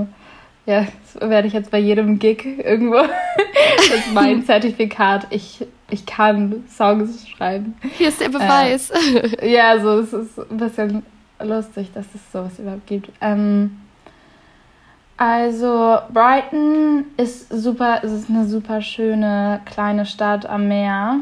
ja, 0.65 0.87
das 0.87 1.29
werde 1.29 1.49
ich 1.49 1.55
jetzt 1.55 1.71
bei 1.71 1.79
jedem 1.79 2.19
Gig 2.19 2.45
irgendwo. 2.45 2.97
das 3.77 4.07
ist 4.07 4.15
mein 4.15 4.43
Zertifikat. 4.47 5.27
Ich, 5.31 5.67
ich 5.91 6.07
kann 6.07 6.65
Songs 6.69 7.29
schreiben. 7.29 7.75
Hier 7.97 8.09
ist 8.09 8.21
der 8.21 8.29
Beweis. 8.29 8.91
Äh, 8.91 9.53
ja, 9.53 9.81
so 9.81 9.99
es 9.99 10.13
ist 10.13 10.39
ein 10.39 10.57
bisschen 10.57 11.03
lustig, 11.41 11.91
dass 11.93 12.07
es 12.15 12.33
sowas 12.33 12.59
überhaupt 12.59 12.87
gibt. 12.87 13.11
Ähm, 13.21 13.79
also 15.17 15.99
Brighton 16.13 17.07
ist 17.17 17.49
super, 17.51 18.01
es 18.03 18.13
ist 18.13 18.31
eine 18.31 18.47
super 18.47 18.83
schöne 18.83 19.61
kleine 19.65 20.07
Stadt 20.07 20.47
am 20.47 20.69
Meer. 20.69 21.19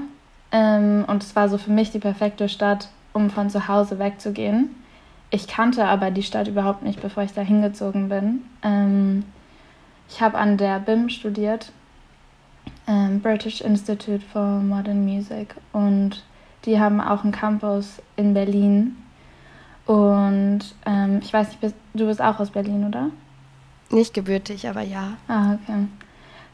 Ähm, 0.53 1.05
und 1.07 1.23
es 1.23 1.35
war 1.35 1.49
so 1.49 1.57
für 1.57 1.71
mich 1.71 1.91
die 1.93 1.99
perfekte 1.99 2.49
Stadt, 2.49 2.89
um 3.15 3.31
von 3.31 3.49
zu 3.49 3.69
Hause 3.69 3.99
wegzugehen. 3.99 4.75
Ich 5.31 5.47
kannte 5.47 5.85
aber 5.85 6.11
die 6.11 6.23
Stadt 6.23 6.49
überhaupt 6.49 6.83
nicht, 6.83 7.01
bevor 7.01 7.23
ich 7.23 7.33
da 7.33 7.41
hingezogen 7.41 8.09
bin. 8.09 8.43
Ähm, 8.63 9.25
ich 10.09 10.21
habe 10.21 10.37
an 10.39 10.57
der 10.57 10.81
BIM 10.81 11.09
studiert, 11.09 11.73
ähm, 12.89 13.21
British 13.21 13.61
Institute 13.61 14.25
for 14.33 14.61
Modern 14.61 15.05
Music, 15.05 15.55
und 15.73 16.25
die 16.65 16.81
haben 16.81 17.01
auch 17.01 17.23
einen 17.23 17.33
Campus 17.33 18.03
in 18.17 18.35
Berlin. 18.35 18.97
Und 19.87 20.61
ähm, 20.85 21.21
ich 21.23 21.33
weiß 21.33 21.49
nicht, 21.49 21.75
du 21.95 22.07
bist 22.07 22.21
auch 22.21 22.41
aus 22.41 22.51
Berlin, 22.51 22.87
oder? 22.87 23.11
Nicht 23.91 24.15
gebürtig, 24.15 24.69
aber 24.69 24.83
ja. 24.83 25.15
Ah, 25.29 25.55
okay. 25.55 25.87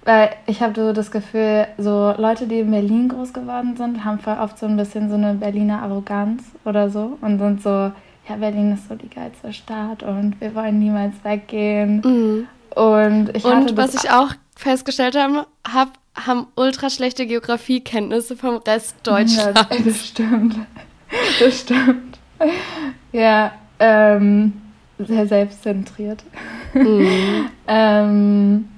Weil 0.04 0.30
ich 0.46 0.62
habe 0.62 0.80
so 0.80 0.92
das 0.92 1.10
Gefühl, 1.10 1.66
so 1.78 2.14
Leute, 2.16 2.46
die 2.46 2.60
in 2.60 2.70
Berlin 2.70 3.08
groß 3.08 3.32
geworden 3.32 3.76
sind, 3.76 4.04
haben 4.04 4.20
voll 4.20 4.38
oft 4.38 4.58
so 4.58 4.66
ein 4.66 4.76
bisschen 4.76 5.08
so 5.08 5.16
eine 5.16 5.34
Berliner 5.34 5.82
Arroganz 5.82 6.44
oder 6.64 6.90
so 6.90 7.18
und 7.20 7.38
sind 7.38 7.60
so, 7.60 7.90
ja, 8.28 8.36
Berlin 8.36 8.72
ist 8.72 8.88
so 8.88 8.94
die 8.94 9.08
geilste 9.08 9.52
Stadt 9.52 10.02
und 10.02 10.40
wir 10.40 10.54
wollen 10.54 10.78
niemals 10.78 11.14
weggehen. 11.22 12.00
Mhm. 12.04 12.48
Und, 12.74 13.36
ich 13.36 13.44
und 13.44 13.76
was 13.76 13.94
ich 13.94 14.10
auch 14.10 14.32
festgestellt 14.56 15.16
habe, 15.16 15.46
hab, 15.66 15.92
haben 16.14 16.46
ultra 16.56 16.90
schlechte 16.90 17.26
Geografiekenntnisse 17.26 18.36
vom 18.36 18.56
Rest 18.56 18.96
Deutschlands. 19.02 19.60
Ja, 19.70 19.78
das 19.84 20.06
stimmt. 20.06 20.56
Das 21.38 21.60
stimmt. 21.60 22.18
Ja, 23.12 23.52
ähm, 23.78 24.52
sehr 24.98 25.26
selbstzentriert. 25.26 26.24
Mhm. 26.74 27.48
ähm, 27.68 28.68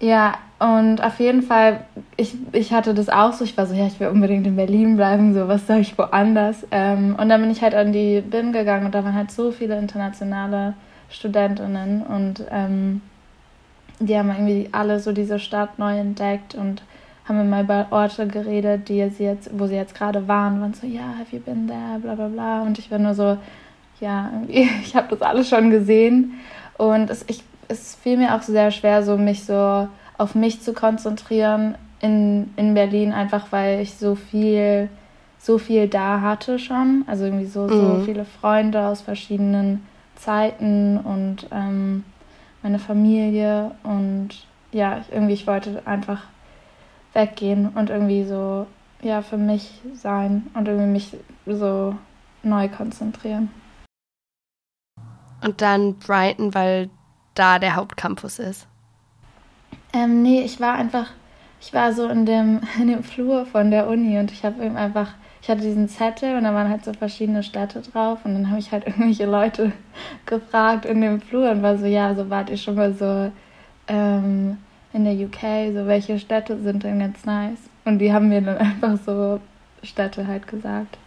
ja, 0.00 0.38
und 0.62 1.02
auf 1.02 1.18
jeden 1.18 1.42
Fall, 1.42 1.80
ich, 2.16 2.36
ich 2.52 2.72
hatte 2.72 2.94
das 2.94 3.08
auch 3.08 3.32
so, 3.32 3.42
ich 3.42 3.56
war 3.56 3.66
so, 3.66 3.74
ja, 3.74 3.86
ich 3.86 3.98
will 3.98 4.08
unbedingt 4.08 4.46
in 4.46 4.54
Berlin 4.54 4.96
bleiben, 4.96 5.34
so, 5.34 5.48
was 5.48 5.66
soll 5.66 5.78
ich 5.78 5.98
woanders? 5.98 6.66
Ähm, 6.70 7.16
und 7.18 7.28
dann 7.28 7.40
bin 7.40 7.50
ich 7.50 7.62
halt 7.62 7.74
an 7.74 7.92
die 7.92 8.20
BIM 8.20 8.52
gegangen 8.52 8.86
und 8.86 8.94
da 8.94 9.02
waren 9.02 9.14
halt 9.14 9.30
so 9.32 9.50
viele 9.50 9.76
internationale 9.76 10.74
Studentinnen 11.08 12.02
und 12.02 12.44
ähm, 12.50 13.00
die 13.98 14.16
haben 14.16 14.30
irgendwie 14.30 14.68
alle 14.72 15.00
so 15.00 15.12
diese 15.12 15.38
Stadt 15.38 15.78
neu 15.78 15.98
entdeckt 15.98 16.54
und 16.54 16.82
haben 17.24 17.40
immer 17.40 17.62
über 17.62 17.86
Orte 17.90 18.26
geredet, 18.26 18.88
die 18.88 19.08
sie 19.10 19.24
jetzt, 19.24 19.50
wo 19.52 19.66
sie 19.66 19.76
jetzt 19.76 19.94
gerade 19.94 20.28
waren, 20.28 20.60
waren 20.60 20.74
so, 20.74 20.86
ja, 20.86 21.14
have 21.18 21.34
you 21.34 21.40
been 21.40 21.66
there, 21.66 21.98
bla 22.00 22.14
bla 22.14 22.28
bla. 22.28 22.62
Und 22.62 22.78
ich 22.78 22.90
war 22.90 22.98
nur 22.98 23.14
so, 23.14 23.36
ja, 24.00 24.30
ich 24.48 24.94
habe 24.94 25.08
das 25.10 25.22
alles 25.22 25.48
schon 25.48 25.70
gesehen. 25.70 26.34
Und 26.78 27.10
es, 27.10 27.24
ich, 27.28 27.42
es 27.68 27.94
fiel 27.96 28.16
mir 28.16 28.34
auch 28.34 28.42
sehr 28.42 28.70
schwer, 28.70 29.02
so 29.02 29.16
mich 29.16 29.44
so 29.44 29.88
auf 30.18 30.34
mich 30.34 30.60
zu 30.60 30.72
konzentrieren 30.72 31.76
in, 32.00 32.52
in 32.56 32.74
Berlin, 32.74 33.12
einfach 33.12 33.46
weil 33.50 33.80
ich 33.80 33.94
so 33.94 34.14
viel, 34.14 34.88
so 35.38 35.58
viel 35.58 35.88
da 35.88 36.20
hatte 36.20 36.58
schon. 36.58 37.04
Also 37.06 37.24
irgendwie 37.24 37.46
so, 37.46 37.68
so 37.68 37.74
mhm. 37.74 38.04
viele 38.04 38.24
Freunde 38.24 38.86
aus 38.86 39.00
verschiedenen 39.00 39.86
Zeiten 40.16 40.98
und 40.98 41.46
ähm, 41.50 42.04
meine 42.62 42.78
Familie. 42.78 43.72
Und 43.82 44.30
ja, 44.72 44.98
ich, 44.98 45.12
irgendwie, 45.12 45.34
ich 45.34 45.46
wollte 45.46 45.82
einfach 45.86 46.24
weggehen 47.12 47.68
und 47.68 47.90
irgendwie 47.90 48.24
so, 48.24 48.66
ja, 49.02 49.22
für 49.22 49.36
mich 49.36 49.80
sein 49.94 50.50
und 50.54 50.68
irgendwie 50.68 50.90
mich 50.90 51.16
so 51.46 51.94
neu 52.42 52.68
konzentrieren. 52.68 53.50
Und 55.42 55.60
dann 55.60 55.96
Brighton, 55.96 56.54
weil 56.54 56.88
da 57.34 57.58
der 57.58 57.74
Hauptcampus 57.74 58.38
ist. 58.38 58.68
Ähm, 59.92 60.22
nee, 60.22 60.40
ich 60.42 60.60
war 60.60 60.74
einfach, 60.74 61.10
ich 61.60 61.72
war 61.74 61.92
so 61.92 62.08
in 62.08 62.26
dem, 62.26 62.60
in 62.80 62.88
dem 62.88 63.04
Flur 63.04 63.46
von 63.46 63.70
der 63.70 63.88
Uni 63.88 64.18
und 64.18 64.32
ich 64.32 64.44
habe 64.44 64.64
eben 64.64 64.76
einfach, 64.76 65.14
ich 65.42 65.48
hatte 65.48 65.62
diesen 65.62 65.88
Zettel 65.88 66.36
und 66.36 66.44
da 66.44 66.54
waren 66.54 66.68
halt 66.68 66.84
so 66.84 66.92
verschiedene 66.92 67.42
Städte 67.42 67.82
drauf 67.82 68.20
und 68.24 68.34
dann 68.34 68.50
habe 68.50 68.58
ich 68.58 68.72
halt 68.72 68.86
irgendwelche 68.86 69.26
Leute 69.26 69.72
gefragt 70.26 70.84
in 70.86 71.00
dem 71.00 71.20
Flur 71.20 71.50
und 71.50 71.62
war 71.62 71.76
so, 71.78 71.86
ja, 71.86 72.14
so 72.14 72.30
wart 72.30 72.50
ihr 72.50 72.56
schon 72.56 72.76
mal 72.76 72.94
so 72.94 73.30
ähm, 73.88 74.58
in 74.92 75.04
der 75.04 75.14
UK, 75.14 75.74
so 75.74 75.86
welche 75.86 76.18
Städte 76.18 76.58
sind 76.62 76.84
denn 76.84 76.98
ganz 76.98 77.24
nice? 77.24 77.58
Und 77.84 77.98
die 77.98 78.12
haben 78.12 78.28
mir 78.28 78.40
dann 78.40 78.58
einfach 78.82 78.98
so 79.04 79.40
Städte 79.82 80.26
halt 80.26 80.46
gesagt 80.46 80.98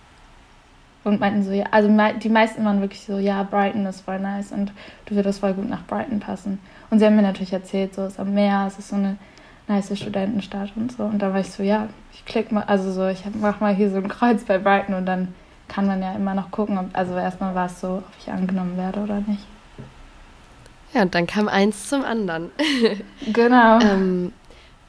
und 1.05 1.19
meinten 1.19 1.43
so, 1.43 1.51
ja, 1.51 1.65
also 1.71 1.87
die 2.19 2.29
meisten 2.29 2.65
waren 2.65 2.81
wirklich 2.81 3.01
so, 3.01 3.19
ja, 3.19 3.43
Brighton 3.43 3.85
ist 3.85 4.01
voll 4.01 4.19
nice 4.19 4.51
und 4.51 4.71
du 5.05 5.15
würdest 5.15 5.39
voll 5.39 5.53
gut 5.53 5.69
nach 5.69 5.85
Brighton 5.85 6.19
passen. 6.19 6.59
Und 6.89 6.99
sie 6.99 7.05
haben 7.05 7.15
mir 7.15 7.21
natürlich 7.21 7.53
erzählt, 7.53 7.93
so 7.93 8.05
ist 8.05 8.19
am 8.19 8.33
Meer, 8.33 8.65
es 8.67 8.79
ist 8.79 8.89
so 8.89 8.95
eine 8.95 9.17
nice 9.67 9.97
Studentenstadt 9.97 10.71
und 10.75 10.91
so. 10.91 11.03
Und 11.03 11.19
da 11.21 11.31
war 11.31 11.39
ich 11.39 11.51
so, 11.51 11.61
ja, 11.61 11.87
ich 12.11 12.25
klick 12.25 12.51
mal, 12.51 12.63
also 12.63 12.91
so, 12.91 13.07
ich 13.07 13.23
mach 13.39 13.59
mal 13.59 13.73
hier 13.73 13.91
so 13.91 13.97
ein 13.97 14.07
Kreuz 14.07 14.43
bei 14.43 14.57
Brighton 14.57 14.95
und 14.95 15.05
dann 15.05 15.33
kann 15.67 15.85
man 15.85 16.01
ja 16.01 16.13
immer 16.15 16.33
noch 16.33 16.49
gucken, 16.49 16.77
ob, 16.77 16.87
also 16.93 17.15
erstmal 17.15 17.53
war 17.53 17.67
es 17.67 17.79
so, 17.79 17.97
ob 17.97 18.11
ich 18.19 18.31
angenommen 18.31 18.75
werde 18.75 18.99
oder 18.99 19.21
nicht. 19.27 19.45
Ja, 20.93 21.03
und 21.03 21.13
dann 21.13 21.27
kam 21.27 21.47
eins 21.47 21.87
zum 21.87 22.03
anderen. 22.03 22.49
genau. 23.31 23.79
ähm, 23.81 24.33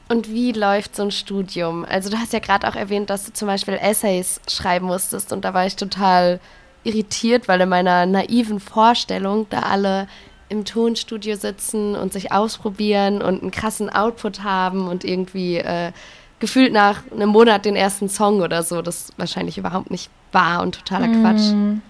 und 0.09 0.29
wie 0.29 0.53
läuft 0.53 0.95
so 0.95 1.03
ein 1.03 1.11
Studium? 1.11 1.85
Also 1.85 2.11
du 2.11 2.19
hast 2.19 2.33
ja 2.33 2.39
gerade 2.39 2.69
auch 2.69 2.77
erwähnt, 2.77 3.11
dass 3.11 3.25
du 3.25 3.33
zum 3.33 3.49
Beispiel 3.49 3.75
Essays 3.75 4.41
schreiben 4.49 4.87
musstest 4.87 5.33
und 5.33 5.45
da 5.45 5.53
war 5.53 5.67
ich 5.67 5.77
total 5.77 6.41
irritiert, 6.85 7.49
weil 7.49 7.61
in 7.61 7.69
meiner 7.69 8.07
naiven 8.07 8.61
Vorstellung 8.61 9.47
da 9.51 9.61
alle 9.61 10.07
im 10.49 10.65
Tonstudio 10.65 11.35
sitzen 11.37 11.97
und 11.97 12.13
sich 12.13 12.31
ausprobieren 12.31 13.21
und 13.21 13.43
einen 13.43 13.51
krassen 13.51 13.91
Output 13.91 14.45
haben 14.45 14.87
und 14.87 15.05
irgendwie 15.05 15.57
äh, 15.57 15.91
gefühlt 16.39 16.73
nach 16.73 17.03
einem 17.13 17.31
Monat 17.31 17.65
den 17.65 17.75
ersten 17.75 18.09
Song 18.09 18.41
oder 18.41 18.63
so, 18.63 18.83
das 18.83 19.13
wahrscheinlich 19.17 19.59
überhaupt 19.59 19.91
nicht 19.91 20.11
war 20.31 20.63
und 20.63 20.77
totaler 20.77 21.09
Quatsch. 21.09 21.53
Mm. 21.53 21.81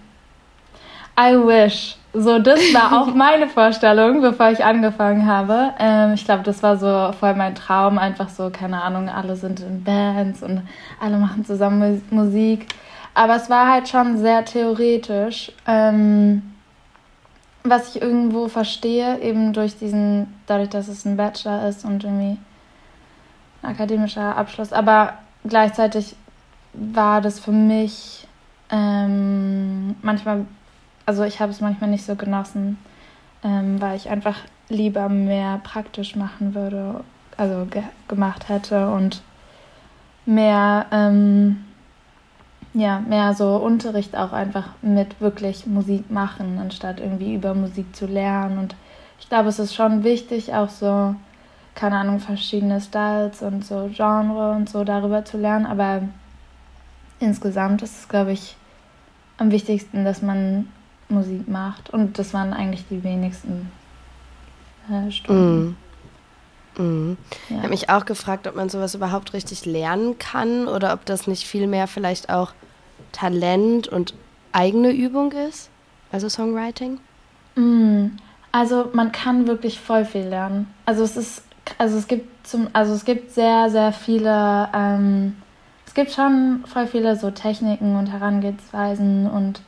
I 1.19 1.33
wish. 1.35 1.97
So, 2.19 2.39
das 2.39 2.59
war 2.73 2.99
auch 2.99 3.13
meine 3.13 3.47
Vorstellung, 3.47 4.21
bevor 4.21 4.49
ich 4.49 4.65
angefangen 4.65 5.27
habe. 5.27 5.73
Ähm, 5.77 6.13
ich 6.15 6.25
glaube, 6.25 6.41
das 6.41 6.63
war 6.63 6.75
so 6.77 7.11
voll 7.13 7.35
mein 7.35 7.53
Traum. 7.53 7.99
Einfach 7.99 8.29
so, 8.29 8.49
keine 8.49 8.81
Ahnung, 8.81 9.07
alle 9.07 9.35
sind 9.35 9.59
in 9.59 9.83
Bands 9.83 10.41
und 10.41 10.63
alle 10.99 11.17
machen 11.17 11.45
zusammen 11.45 12.01
Musik. 12.09 12.65
Aber 13.13 13.35
es 13.35 13.51
war 13.51 13.71
halt 13.71 13.87
schon 13.87 14.17
sehr 14.17 14.43
theoretisch. 14.45 15.51
Ähm, 15.67 16.41
was 17.63 17.95
ich 17.95 18.01
irgendwo 18.01 18.47
verstehe, 18.47 19.19
eben 19.19 19.53
durch 19.53 19.77
diesen, 19.77 20.33
dadurch, 20.47 20.69
dass 20.69 20.87
es 20.87 21.05
ein 21.05 21.17
Bachelor 21.17 21.67
ist 21.67 21.85
und 21.85 22.03
irgendwie 22.03 22.39
ein 23.61 23.69
akademischer 23.71 24.35
Abschluss. 24.35 24.73
Aber 24.73 25.13
gleichzeitig 25.47 26.15
war 26.73 27.21
das 27.21 27.39
für 27.39 27.51
mich 27.51 28.27
ähm, 28.71 29.95
manchmal 30.01 30.45
also 31.07 31.23
ich 31.23 31.39
habe 31.39 31.51
es 31.51 31.61
manchmal 31.61 31.89
nicht 31.89 32.05
so 32.05 32.15
genossen, 32.15 32.77
ähm, 33.43 33.81
weil 33.81 33.95
ich 33.95 34.09
einfach 34.09 34.35
lieber 34.69 35.09
mehr 35.09 35.59
praktisch 35.63 36.15
machen 36.15 36.53
würde, 36.53 37.03
also 37.37 37.65
ge 37.65 37.81
gemacht 38.07 38.49
hätte 38.49 38.89
und 38.91 39.21
mehr, 40.25 40.85
ähm, 40.91 41.63
ja, 42.73 42.99
mehr 42.99 43.33
so 43.33 43.55
Unterricht 43.55 44.15
auch 44.15 44.33
einfach 44.33 44.69
mit 44.81 45.19
wirklich 45.21 45.65
Musik 45.65 46.11
machen, 46.11 46.59
anstatt 46.59 46.99
irgendwie 46.99 47.33
über 47.33 47.53
Musik 47.53 47.95
zu 47.95 48.05
lernen 48.05 48.59
und 48.59 48.75
ich 49.19 49.29
glaube, 49.29 49.49
es 49.49 49.59
ist 49.59 49.75
schon 49.75 50.03
wichtig, 50.03 50.53
auch 50.53 50.69
so, 50.69 51.15
keine 51.73 51.97
Ahnung, 51.97 52.19
verschiedene 52.19 52.81
Styles 52.81 53.41
und 53.41 53.65
so 53.65 53.89
Genre 53.93 54.51
und 54.51 54.69
so 54.69 54.83
darüber 54.83 55.25
zu 55.25 55.37
lernen. 55.37 55.65
Aber 55.65 56.03
insgesamt 57.19 57.81
ist 57.81 57.99
es, 57.99 58.09
glaube 58.09 58.31
ich, 58.31 58.55
am 59.37 59.51
wichtigsten, 59.51 60.05
dass 60.05 60.21
man 60.21 60.67
Musik 61.09 61.47
macht. 61.47 61.89
Und 61.89 62.19
das 62.19 62.33
waren 62.33 62.53
eigentlich 62.53 62.85
die 62.89 63.03
wenigsten 63.03 63.71
äh, 64.89 65.11
Stunden. 65.11 65.69
Mm. 65.69 65.77
Mhm. 66.77 67.17
Ja. 67.49 67.55
Ich 67.55 67.57
habe 67.57 67.69
mich 67.69 67.89
auch 67.89 68.05
gefragt, 68.05 68.47
ob 68.47 68.55
man 68.55 68.69
sowas 68.69 68.95
überhaupt 68.95 69.33
richtig 69.33 69.65
lernen 69.65 70.19
kann 70.19 70.67
oder 70.67 70.93
ob 70.93 71.05
das 71.05 71.27
nicht 71.27 71.45
vielmehr 71.45 71.87
vielleicht 71.87 72.29
auch 72.29 72.53
Talent 73.11 73.87
und 73.87 74.13
eigene 74.51 74.91
Übung 74.91 75.31
ist, 75.31 75.69
also 76.11 76.29
Songwriting. 76.29 76.99
Mhm. 77.55 78.17
Also 78.51 78.89
man 78.93 79.11
kann 79.11 79.47
wirklich 79.47 79.79
voll 79.79 80.05
viel 80.05 80.25
lernen. 80.25 80.73
Also 80.85 81.03
es 81.03 81.17
ist, 81.17 81.43
also 81.77 81.97
es 81.97 82.07
gibt 82.07 82.47
zum, 82.47 82.69
also 82.73 82.93
es 82.93 83.05
gibt 83.05 83.31
sehr, 83.31 83.69
sehr 83.69 83.91
viele, 83.91 84.69
ähm, 84.73 85.35
es 85.85 85.93
gibt 85.93 86.11
schon 86.11 86.63
voll 86.65 86.87
viele 86.87 87.15
so 87.15 87.31
Techniken 87.31 87.95
und 87.95 88.07
Herangehensweisen 88.07 89.29
und 89.29 89.61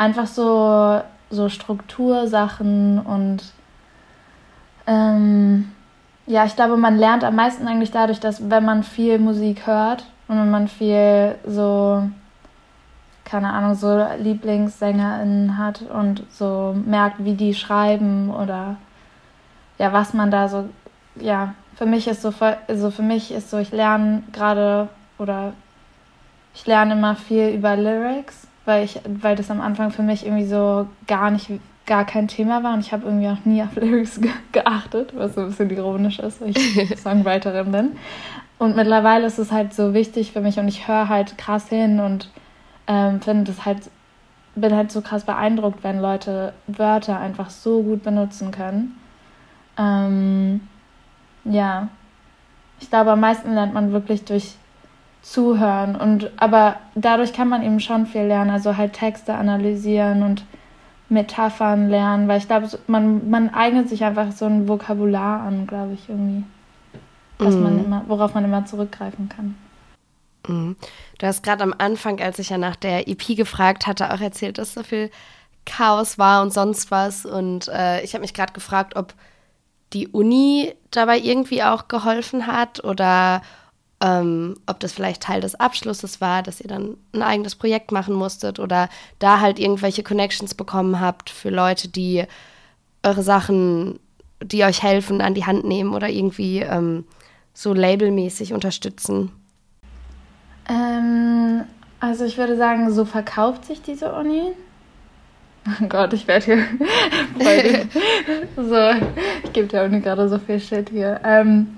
einfach 0.00 0.26
so, 0.26 1.02
so 1.28 1.50
Struktursachen 1.50 2.98
und 3.00 3.42
ähm, 4.86 5.70
ja, 6.26 6.46
ich 6.46 6.56
glaube, 6.56 6.78
man 6.78 6.96
lernt 6.96 7.22
am 7.22 7.36
meisten 7.36 7.68
eigentlich 7.68 7.90
dadurch, 7.90 8.18
dass 8.18 8.48
wenn 8.48 8.64
man 8.64 8.82
viel 8.82 9.18
Musik 9.18 9.66
hört 9.66 10.06
und 10.26 10.38
wenn 10.38 10.50
man 10.50 10.68
viel 10.68 11.34
so, 11.46 12.02
keine 13.24 13.52
Ahnung, 13.52 13.74
so 13.74 14.06
LieblingssängerInnen 14.18 15.58
hat 15.58 15.82
und 15.82 16.24
so 16.30 16.74
merkt, 16.86 17.22
wie 17.22 17.34
die 17.34 17.52
schreiben 17.52 18.30
oder 18.30 18.76
ja, 19.78 19.92
was 19.92 20.14
man 20.14 20.30
da 20.30 20.48
so, 20.48 20.66
ja, 21.16 21.54
für 21.76 21.84
mich 21.84 22.08
ist 22.08 22.22
so, 22.22 22.32
also 22.68 22.90
für 22.90 23.02
mich 23.02 23.32
ist 23.32 23.50
so, 23.50 23.58
ich 23.58 23.70
lerne 23.70 24.22
gerade 24.32 24.88
oder 25.18 25.52
ich 26.54 26.66
lerne 26.66 26.94
immer 26.94 27.16
viel 27.16 27.50
über 27.50 27.76
Lyrics, 27.76 28.46
weil 28.70 28.84
ich, 28.84 29.00
weil 29.20 29.34
das 29.34 29.50
am 29.50 29.60
Anfang 29.60 29.90
für 29.90 30.02
mich 30.02 30.24
irgendwie 30.24 30.46
so 30.46 30.86
gar 31.08 31.32
nicht 31.32 31.50
gar 31.86 32.04
kein 32.04 32.28
Thema 32.28 32.62
war 32.62 32.74
und 32.74 32.80
ich 32.80 32.92
habe 32.92 33.04
irgendwie 33.04 33.28
auch 33.28 33.44
nie 33.44 33.62
auf 33.62 33.74
Lyrics 33.74 34.20
ge 34.20 34.30
geachtet, 34.52 35.12
was 35.16 35.34
so 35.34 35.40
ein 35.40 35.48
bisschen 35.48 35.70
ironisch 35.70 36.20
ist, 36.20 36.40
weil 36.40 36.50
ich 36.50 36.98
Songwriterin 37.02 37.72
bin. 37.72 37.96
Und 38.58 38.76
mittlerweile 38.76 39.26
ist 39.26 39.40
es 39.40 39.50
halt 39.50 39.74
so 39.74 39.92
wichtig 39.92 40.30
für 40.30 40.40
mich 40.40 40.60
und 40.60 40.68
ich 40.68 40.86
höre 40.86 41.08
halt 41.08 41.36
krass 41.36 41.68
hin 41.68 41.98
und 41.98 42.30
ähm, 42.86 43.20
finde 43.20 43.50
es 43.50 43.64
halt, 43.64 43.90
bin 44.54 44.72
halt 44.72 44.92
so 44.92 45.00
krass 45.00 45.24
beeindruckt, 45.24 45.82
wenn 45.82 45.98
Leute 45.98 46.52
Wörter 46.68 47.18
einfach 47.18 47.50
so 47.50 47.82
gut 47.82 48.04
benutzen 48.04 48.52
können. 48.52 48.96
Ähm, 49.76 50.60
ja, 51.44 51.88
ich 52.78 52.88
glaube, 52.88 53.10
am 53.10 53.20
meisten 53.20 53.52
lernt 53.52 53.74
man 53.74 53.90
wirklich 53.92 54.24
durch 54.24 54.54
Zuhören 55.22 55.96
und 55.96 56.30
aber 56.36 56.76
dadurch 56.94 57.32
kann 57.32 57.48
man 57.48 57.62
eben 57.62 57.80
schon 57.80 58.06
viel 58.06 58.22
lernen, 58.22 58.50
also 58.50 58.76
halt 58.76 58.94
Texte 58.94 59.34
analysieren 59.34 60.22
und 60.22 60.44
Metaphern 61.10 61.90
lernen, 61.90 62.28
weil 62.28 62.38
ich 62.38 62.46
glaube, 62.46 62.70
man, 62.86 63.28
man 63.28 63.52
eignet 63.52 63.88
sich 63.88 64.04
einfach 64.04 64.32
so 64.32 64.46
ein 64.46 64.68
Vokabular 64.68 65.40
an, 65.40 65.66
glaube 65.66 65.94
ich, 65.94 66.08
irgendwie. 66.08 66.44
Was 67.38 67.54
mm. 67.54 67.62
man 67.62 67.74
mhm. 67.74 67.84
immer, 67.84 68.04
worauf 68.06 68.34
man 68.34 68.44
immer 68.44 68.64
zurückgreifen 68.64 69.28
kann. 69.28 69.56
Mm. 70.46 70.76
Du 71.18 71.26
hast 71.26 71.42
gerade 71.42 71.64
am 71.64 71.74
Anfang, 71.76 72.20
als 72.20 72.38
ich 72.38 72.50
ja 72.50 72.58
nach 72.58 72.76
der 72.76 73.08
EP 73.08 73.36
gefragt 73.36 73.86
hatte, 73.86 74.12
auch 74.12 74.20
erzählt, 74.20 74.58
dass 74.58 74.74
so 74.74 74.82
viel 74.82 75.10
Chaos 75.66 76.16
war 76.16 76.42
und 76.42 76.52
sonst 76.52 76.90
was. 76.90 77.26
Und 77.26 77.68
äh, 77.68 78.02
ich 78.02 78.14
habe 78.14 78.22
mich 78.22 78.34
gerade 78.34 78.52
gefragt, 78.52 78.94
ob 78.94 79.14
die 79.92 80.08
Uni 80.08 80.72
dabei 80.92 81.18
irgendwie 81.18 81.62
auch 81.64 81.88
geholfen 81.88 82.46
hat 82.46 82.84
oder 82.84 83.42
ähm, 84.02 84.56
ob 84.66 84.80
das 84.80 84.92
vielleicht 84.92 85.22
Teil 85.22 85.40
des 85.40 85.54
Abschlusses 85.54 86.20
war, 86.20 86.42
dass 86.42 86.60
ihr 86.60 86.68
dann 86.68 86.96
ein 87.12 87.22
eigenes 87.22 87.54
Projekt 87.54 87.92
machen 87.92 88.14
musstet 88.14 88.58
oder 88.58 88.88
da 89.18 89.40
halt 89.40 89.58
irgendwelche 89.58 90.02
Connections 90.02 90.54
bekommen 90.54 91.00
habt 91.00 91.28
für 91.28 91.50
Leute, 91.50 91.88
die 91.88 92.24
eure 93.02 93.22
Sachen, 93.22 94.00
die 94.42 94.64
euch 94.64 94.82
helfen, 94.82 95.20
an 95.20 95.34
die 95.34 95.44
Hand 95.44 95.64
nehmen 95.64 95.94
oder 95.94 96.08
irgendwie 96.08 96.60
ähm, 96.60 97.04
so 97.52 97.74
labelmäßig 97.74 98.54
unterstützen? 98.54 99.32
Ähm, 100.68 101.64
also 101.98 102.24
ich 102.24 102.38
würde 102.38 102.56
sagen, 102.56 102.90
so 102.92 103.04
verkauft 103.04 103.66
sich 103.66 103.82
diese 103.82 104.14
Uni. 104.14 104.52
Oh 105.66 105.86
Gott, 105.88 106.14
ich 106.14 106.26
werde 106.26 106.44
hier 106.46 106.58
so, 108.56 108.90
ich 109.44 109.52
gebe 109.52 109.68
der 109.68 109.84
Uni 109.84 110.00
gerade 110.00 110.26
so 110.26 110.38
viel 110.38 110.58
Shit 110.58 110.88
hier. 110.88 111.20
Ähm, 111.22 111.76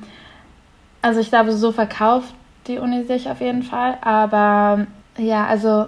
also 1.03 1.21
ich 1.21 1.29
glaube, 1.29 1.53
so 1.53 1.73
verkauft 1.73 2.33
die 2.69 2.79
Uni 2.79 3.05
sich 3.05 3.29
auf 3.29 3.41
jeden 3.41 3.63
Fall. 3.63 3.99
Aber 4.01 4.87
ja, 5.19 5.47
also 5.47 5.87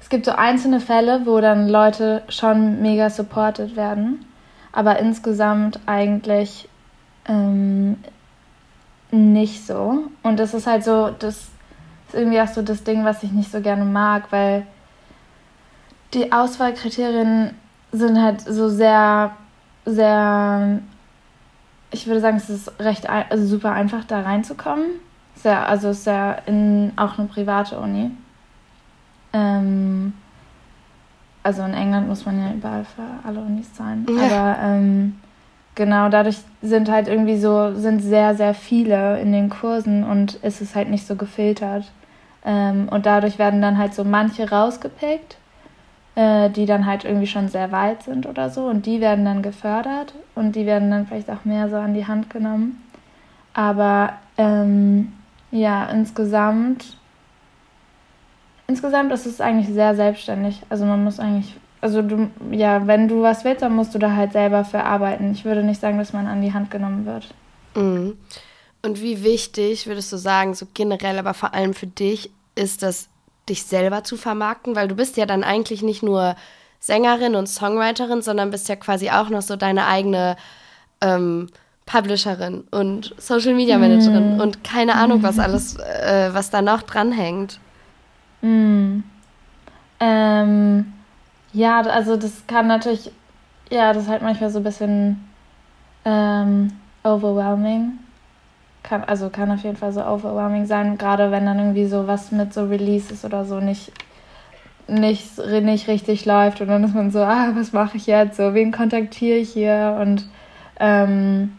es 0.00 0.08
gibt 0.08 0.26
so 0.26 0.32
einzelne 0.32 0.80
Fälle, 0.80 1.22
wo 1.24 1.40
dann 1.40 1.68
Leute 1.68 2.22
schon 2.28 2.82
mega 2.82 3.08
supported 3.08 3.76
werden. 3.76 4.24
Aber 4.72 4.98
insgesamt 4.98 5.80
eigentlich 5.86 6.68
ähm, 7.26 7.96
nicht 9.10 9.66
so. 9.66 10.04
Und 10.22 10.40
das 10.40 10.54
ist 10.54 10.66
halt 10.66 10.82
so, 10.82 11.10
das 11.18 11.36
ist 11.36 12.14
irgendwie 12.14 12.40
auch 12.40 12.48
so 12.48 12.62
das 12.62 12.82
Ding, 12.82 13.04
was 13.04 13.22
ich 13.22 13.32
nicht 13.32 13.52
so 13.52 13.60
gerne 13.60 13.84
mag, 13.84 14.32
weil 14.32 14.66
die 16.14 16.32
Auswahlkriterien 16.32 17.54
sind 17.92 18.20
halt 18.20 18.40
so 18.40 18.68
sehr, 18.68 19.36
sehr 19.84 20.80
ich 21.92 22.06
würde 22.06 22.20
sagen, 22.20 22.36
es 22.36 22.50
ist 22.50 22.72
recht 22.80 23.08
also 23.08 23.46
super 23.46 23.72
einfach, 23.72 24.04
da 24.04 24.20
reinzukommen. 24.20 24.86
Sehr, 25.36 25.66
also 25.66 25.88
es 25.88 26.00
ist 26.00 26.06
ja 26.06 26.32
in, 26.46 26.92
auch 26.96 27.18
eine 27.18 27.28
private 27.28 27.78
Uni. 27.78 28.10
Ähm, 29.32 30.14
also 31.42 31.62
in 31.62 31.74
England 31.74 32.08
muss 32.08 32.24
man 32.24 32.40
ja 32.40 32.52
überall 32.52 32.84
für 32.84 33.02
alle 33.26 33.40
Unis 33.40 33.72
zahlen. 33.74 34.06
Ja. 34.08 34.22
Aber 34.24 34.58
ähm, 34.62 35.20
genau, 35.74 36.08
dadurch 36.08 36.38
sind 36.60 36.90
halt 36.90 37.08
irgendwie 37.08 37.38
so, 37.38 37.74
sind 37.74 38.00
sehr, 38.00 38.34
sehr 38.34 38.54
viele 38.54 39.20
in 39.20 39.32
den 39.32 39.50
Kursen 39.50 40.04
und 40.04 40.34
ist 40.36 40.60
es 40.60 40.74
halt 40.74 40.88
nicht 40.90 41.06
so 41.06 41.16
gefiltert. 41.16 41.90
Ähm, 42.44 42.88
und 42.88 43.06
dadurch 43.06 43.38
werden 43.38 43.62
dann 43.62 43.78
halt 43.78 43.94
so 43.94 44.04
manche 44.04 44.48
rausgepickt 44.50 45.36
äh, 46.14 46.50
die 46.50 46.66
dann 46.66 46.86
halt 46.86 47.04
irgendwie 47.04 47.26
schon 47.26 47.48
sehr 47.48 47.72
weit 47.72 48.02
sind 48.02 48.26
oder 48.26 48.50
so. 48.50 48.66
Und 48.66 48.86
die 48.86 49.00
werden 49.00 49.24
dann 49.24 49.42
gefördert 49.42 50.14
und 50.34 50.56
die 50.56 50.66
werden 50.66 50.90
dann 50.90 51.06
vielleicht 51.06 51.30
auch 51.30 51.44
mehr 51.44 51.68
so 51.68 51.76
an 51.76 51.94
die 51.94 52.06
Hand 52.06 52.30
genommen. 52.30 52.82
Aber 53.54 54.14
ähm, 54.36 55.12
ja, 55.50 55.86
insgesamt, 55.86 56.96
insgesamt 58.66 59.12
ist 59.12 59.26
es 59.26 59.40
eigentlich 59.40 59.68
sehr 59.68 59.94
selbstständig. 59.94 60.62
Also 60.68 60.84
man 60.84 61.04
muss 61.04 61.20
eigentlich, 61.20 61.54
also 61.80 62.02
du, 62.02 62.30
ja, 62.50 62.86
wenn 62.86 63.08
du 63.08 63.22
was 63.22 63.44
willst, 63.44 63.62
dann 63.62 63.74
musst 63.74 63.94
du 63.94 63.98
da 63.98 64.14
halt 64.14 64.32
selber 64.32 64.64
für 64.64 64.84
arbeiten. 64.84 65.32
Ich 65.32 65.44
würde 65.44 65.62
nicht 65.62 65.80
sagen, 65.80 65.98
dass 65.98 66.12
man 66.12 66.26
an 66.26 66.42
die 66.42 66.52
Hand 66.52 66.70
genommen 66.70 67.06
wird. 67.06 67.34
Mhm. 67.74 68.16
Und 68.84 69.00
wie 69.00 69.22
wichtig 69.22 69.86
würdest 69.86 70.12
du 70.12 70.16
sagen, 70.16 70.54
so 70.54 70.66
generell, 70.74 71.18
aber 71.18 71.34
vor 71.34 71.54
allem 71.54 71.72
für 71.72 71.86
dich, 71.86 72.30
ist 72.54 72.82
das 72.82 73.08
dich 73.48 73.64
selber 73.64 74.04
zu 74.04 74.16
vermarkten, 74.16 74.76
weil 74.76 74.88
du 74.88 74.94
bist 74.94 75.16
ja 75.16 75.26
dann 75.26 75.44
eigentlich 75.44 75.82
nicht 75.82 76.02
nur 76.02 76.36
Sängerin 76.80 77.34
und 77.34 77.48
Songwriterin, 77.48 78.22
sondern 78.22 78.50
bist 78.50 78.68
ja 78.68 78.76
quasi 78.76 79.10
auch 79.10 79.28
noch 79.28 79.42
so 79.42 79.56
deine 79.56 79.86
eigene 79.86 80.36
ähm, 81.00 81.48
Publisherin 81.86 82.64
und 82.70 83.14
Social 83.18 83.54
Media 83.54 83.78
Managerin 83.78 84.36
mm. 84.36 84.40
und 84.40 84.64
keine 84.64 84.94
Ahnung, 84.94 85.22
was 85.22 85.38
alles, 85.38 85.76
äh, 85.78 86.30
was 86.32 86.50
da 86.50 86.62
noch 86.62 86.82
dranhängt. 86.82 87.58
Mm. 88.40 89.00
Ähm, 90.00 90.92
ja, 91.52 91.80
also 91.82 92.16
das 92.16 92.46
kann 92.46 92.66
natürlich, 92.66 93.10
ja, 93.70 93.92
das 93.92 94.04
ist 94.04 94.08
halt 94.08 94.22
manchmal 94.22 94.50
so 94.50 94.58
ein 94.60 94.64
bisschen 94.64 95.28
ähm, 96.04 96.72
overwhelming 97.04 97.98
kann, 98.82 99.04
also 99.04 99.30
kann 99.30 99.50
auf 99.50 99.62
jeden 99.62 99.76
Fall 99.76 99.92
so 99.92 100.04
overwhelming 100.04 100.66
sein, 100.66 100.98
gerade 100.98 101.30
wenn 101.30 101.46
dann 101.46 101.58
irgendwie 101.58 101.86
so 101.86 102.06
was 102.06 102.32
mit 102.32 102.52
so 102.52 102.64
Releases 102.66 103.24
oder 103.24 103.44
so 103.44 103.60
nicht, 103.60 103.92
nicht, 104.88 105.38
nicht 105.38 105.88
richtig 105.88 106.24
läuft 106.24 106.60
und 106.60 106.68
dann 106.68 106.84
ist 106.84 106.94
man 106.94 107.10
so, 107.10 107.20
ah, 107.20 107.50
was 107.54 107.72
mache 107.72 107.96
ich 107.96 108.06
jetzt, 108.06 108.36
so, 108.36 108.54
wen 108.54 108.72
kontaktiere 108.72 109.38
ich 109.38 109.52
hier 109.52 109.98
und 110.00 110.26
ähm, 110.80 111.56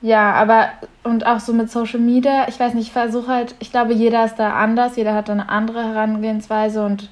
ja, 0.00 0.32
aber 0.34 0.68
und 1.02 1.26
auch 1.26 1.40
so 1.40 1.52
mit 1.54 1.70
Social 1.70 2.00
Media, 2.00 2.46
ich 2.48 2.60
weiß 2.60 2.74
nicht, 2.74 2.88
ich 2.88 2.92
versuche 2.92 3.28
halt, 3.28 3.54
ich 3.58 3.70
glaube, 3.70 3.94
jeder 3.94 4.24
ist 4.24 4.36
da 4.36 4.54
anders, 4.54 4.96
jeder 4.96 5.14
hat 5.14 5.30
eine 5.30 5.48
andere 5.48 5.82
Herangehensweise 5.82 6.84
und 6.84 7.08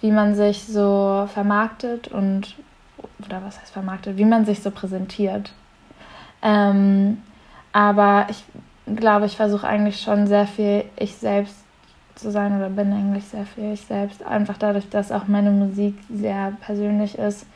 wie 0.00 0.10
man 0.10 0.34
sich 0.34 0.64
so 0.64 1.28
vermarktet 1.32 2.08
und, 2.08 2.56
oder 3.24 3.40
was 3.44 3.60
heißt 3.60 3.72
vermarktet, 3.72 4.16
wie 4.18 4.24
man 4.24 4.44
sich 4.44 4.62
so 4.62 4.70
präsentiert. 4.70 5.52
Ähm, 6.42 7.22
aber 7.74 8.28
ich 8.30 8.44
glaube, 8.94 9.26
ich 9.26 9.36
versuche 9.36 9.66
eigentlich 9.66 10.00
schon 10.00 10.28
sehr 10.28 10.46
viel 10.46 10.84
ich 10.96 11.16
selbst 11.16 11.56
zu 12.14 12.30
sein 12.30 12.56
oder 12.56 12.70
bin 12.70 12.92
eigentlich 12.92 13.24
sehr 13.24 13.44
viel 13.44 13.72
ich 13.72 13.80
selbst. 13.80 14.24
Einfach 14.24 14.56
dadurch, 14.56 14.88
dass 14.88 15.10
auch 15.10 15.26
meine 15.26 15.50
Musik 15.50 15.96
sehr 16.08 16.52
persönlich 16.60 17.18
ist 17.18 17.46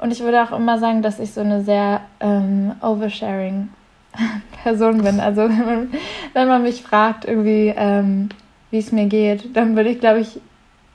Und 0.00 0.10
ich 0.10 0.20
würde 0.20 0.42
auch 0.42 0.52
immer 0.52 0.78
sagen, 0.78 1.02
dass 1.02 1.20
ich 1.20 1.32
so 1.32 1.42
eine 1.42 1.62
sehr 1.62 2.00
ähm, 2.20 2.72
oversharing 2.80 3.68
Person 4.62 5.02
bin. 5.02 5.20
Also 5.20 5.42
wenn 5.42 5.66
man, 5.66 5.88
wenn 6.32 6.48
man 6.48 6.62
mich 6.62 6.82
fragt, 6.82 7.26
irgendwie, 7.26 7.74
ähm, 7.76 8.30
wie 8.70 8.78
es 8.78 8.90
mir 8.90 9.06
geht, 9.06 9.54
dann 9.54 9.76
würde 9.76 9.90
ich, 9.90 10.00
glaube 10.00 10.20
ich, 10.20 10.40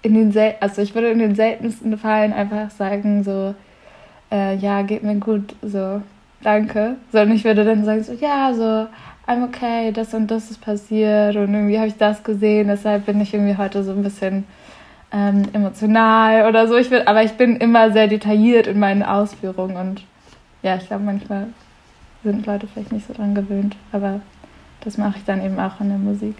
in 0.02 0.16
den 0.16 0.32
Sel 0.32 0.56
also 0.60 0.82
ich 0.82 0.96
würde 0.96 1.12
in 1.12 1.20
den 1.20 1.36
seltensten 1.36 1.96
Fällen 1.98 2.34
einfach 2.34 2.72
sagen, 2.72 3.24
so, 3.24 3.54
äh, 4.32 4.56
ja, 4.56 4.82
geht 4.82 5.04
mir 5.04 5.16
gut, 5.18 5.56
so, 5.62 6.02
danke. 6.44 6.98
Sondern 7.12 7.36
ich 7.36 7.44
würde 7.44 7.66
dann 7.66 7.86
sagen, 7.86 8.04
so, 8.04 8.14
ja, 8.14 8.54
so, 8.54 8.88
I'm 9.28 9.46
okay, 9.46 9.92
das 9.92 10.14
und 10.14 10.30
das 10.30 10.52
ist 10.52 10.62
passiert 10.62 11.36
und 11.36 11.54
irgendwie 11.54 11.78
habe 11.78 11.88
ich 11.88 11.98
das 11.98 12.24
gesehen, 12.24 12.68
deshalb 12.68 13.06
bin 13.06 13.22
ich 13.22 13.34
irgendwie 13.34 13.58
heute 13.58 13.84
so 13.84 13.92
ein 13.92 14.04
bisschen 14.04 14.46
ähm, 15.14 15.44
emotional 15.54 16.48
oder 16.50 16.68
so. 16.68 16.76
Ich 16.76 16.92
will, 16.92 17.04
aber 17.06 17.24
ich 17.24 17.34
bin 17.34 17.56
immer 17.56 17.92
sehr 17.92 18.08
detailliert 18.08 18.68
in 18.68 18.80
meinen 18.80 19.04
Ausführungen 19.04 19.78
und 19.78 20.04
ja, 20.62 20.76
ich 20.76 20.88
glaube, 20.88 21.04
manchmal 21.04 21.48
sind 22.24 22.46
Leute 22.46 22.68
vielleicht 22.68 22.92
nicht 22.92 23.08
so 23.08 23.14
dran 23.14 23.34
gewöhnt, 23.36 23.76
aber 23.92 24.22
das 24.82 24.98
mache 24.98 25.18
ich 25.18 25.26
dann 25.26 25.44
eben 25.44 25.60
auch 25.60 25.80
in 25.80 25.90
der 25.90 25.98
Musik. 25.98 26.36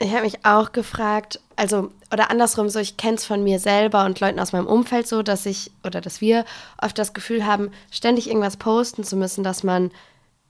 Ich 0.00 0.12
habe 0.12 0.22
mich 0.22 0.44
auch 0.44 0.72
gefragt, 0.72 1.40
also, 1.54 1.92
oder 2.12 2.30
andersrum, 2.30 2.68
so, 2.68 2.78
ich 2.78 2.96
kenne 2.96 3.14
es 3.14 3.24
von 3.24 3.42
mir 3.42 3.58
selber 3.58 4.04
und 4.04 4.20
Leuten 4.20 4.38
aus 4.38 4.52
meinem 4.52 4.66
Umfeld 4.66 5.08
so, 5.08 5.22
dass 5.22 5.46
ich 5.46 5.70
oder 5.82 6.00
dass 6.00 6.20
wir 6.20 6.44
oft 6.80 6.98
das 6.98 7.14
Gefühl 7.14 7.46
haben, 7.46 7.70
ständig 7.90 8.28
irgendwas 8.28 8.58
posten 8.58 9.02
zu 9.02 9.16
müssen, 9.16 9.42
dass 9.42 9.62
man 9.62 9.90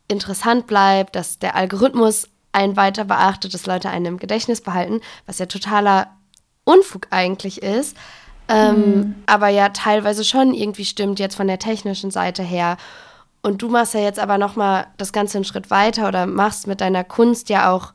interessant 0.08 0.66
bleibt, 0.66 1.14
dass 1.14 1.38
der 1.38 1.54
Algorithmus 1.54 2.28
einen 2.50 2.76
weiter 2.76 3.04
beachtet, 3.04 3.54
dass 3.54 3.66
Leute 3.66 3.90
einen 3.90 4.06
im 4.06 4.18
Gedächtnis 4.18 4.60
behalten, 4.60 5.00
was 5.26 5.38
ja 5.38 5.46
totaler 5.46 6.08
Unfug 6.64 7.06
eigentlich 7.10 7.62
ist. 7.62 7.96
Ähm, 8.48 8.76
mhm. 8.76 9.14
Aber 9.26 9.48
ja, 9.48 9.68
teilweise 9.70 10.24
schon 10.24 10.52
irgendwie 10.52 10.84
stimmt 10.84 11.18
jetzt 11.18 11.36
von 11.36 11.46
der 11.46 11.58
technischen 11.58 12.10
Seite 12.10 12.42
her. 12.42 12.76
Und 13.40 13.62
du 13.62 13.68
machst 13.68 13.94
ja 13.94 14.00
jetzt 14.00 14.18
aber 14.18 14.36
noch 14.36 14.56
mal 14.56 14.86
das 14.98 15.12
Ganze 15.12 15.38
einen 15.38 15.44
Schritt 15.44 15.70
weiter 15.70 16.08
oder 16.08 16.26
machst 16.26 16.66
mit 16.66 16.80
deiner 16.80 17.04
Kunst 17.04 17.48
ja 17.48 17.72
auch 17.72 17.92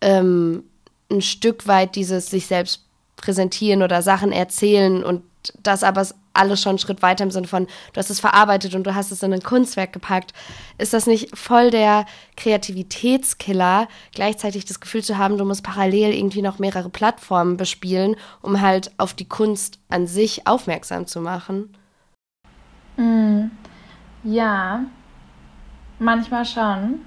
ähm, 0.00 0.64
ein 1.10 1.22
Stück 1.22 1.66
weit 1.66 1.96
dieses 1.96 2.28
sich 2.28 2.46
selbst 2.46 2.87
präsentieren 3.20 3.82
oder 3.82 4.02
Sachen 4.02 4.32
erzählen 4.32 5.04
und 5.04 5.22
das 5.62 5.82
aber 5.82 6.06
alles 6.34 6.60
schon 6.60 6.70
einen 6.70 6.78
Schritt 6.78 7.02
weiter 7.02 7.24
im 7.24 7.30
Sinne 7.30 7.46
von, 7.46 7.66
du 7.92 7.98
hast 7.98 8.10
es 8.10 8.20
verarbeitet 8.20 8.74
und 8.74 8.84
du 8.84 8.94
hast 8.94 9.10
es 9.10 9.22
in 9.22 9.32
ein 9.32 9.42
Kunstwerk 9.42 9.92
gepackt. 9.92 10.32
Ist 10.78 10.92
das 10.92 11.06
nicht 11.06 11.36
voll 11.36 11.70
der 11.70 12.06
Kreativitätskiller, 12.36 13.88
gleichzeitig 14.12 14.64
das 14.64 14.80
Gefühl 14.80 15.02
zu 15.02 15.18
haben, 15.18 15.38
du 15.38 15.44
musst 15.44 15.64
parallel 15.64 16.14
irgendwie 16.14 16.42
noch 16.42 16.58
mehrere 16.58 16.90
Plattformen 16.90 17.56
bespielen, 17.56 18.16
um 18.40 18.60
halt 18.60 18.92
auf 18.98 19.14
die 19.14 19.28
Kunst 19.28 19.78
an 19.88 20.06
sich 20.06 20.46
aufmerksam 20.46 21.06
zu 21.06 21.20
machen? 21.20 21.74
Mm, 22.96 23.50
ja, 24.24 24.84
manchmal 25.98 26.44
schon. 26.44 27.00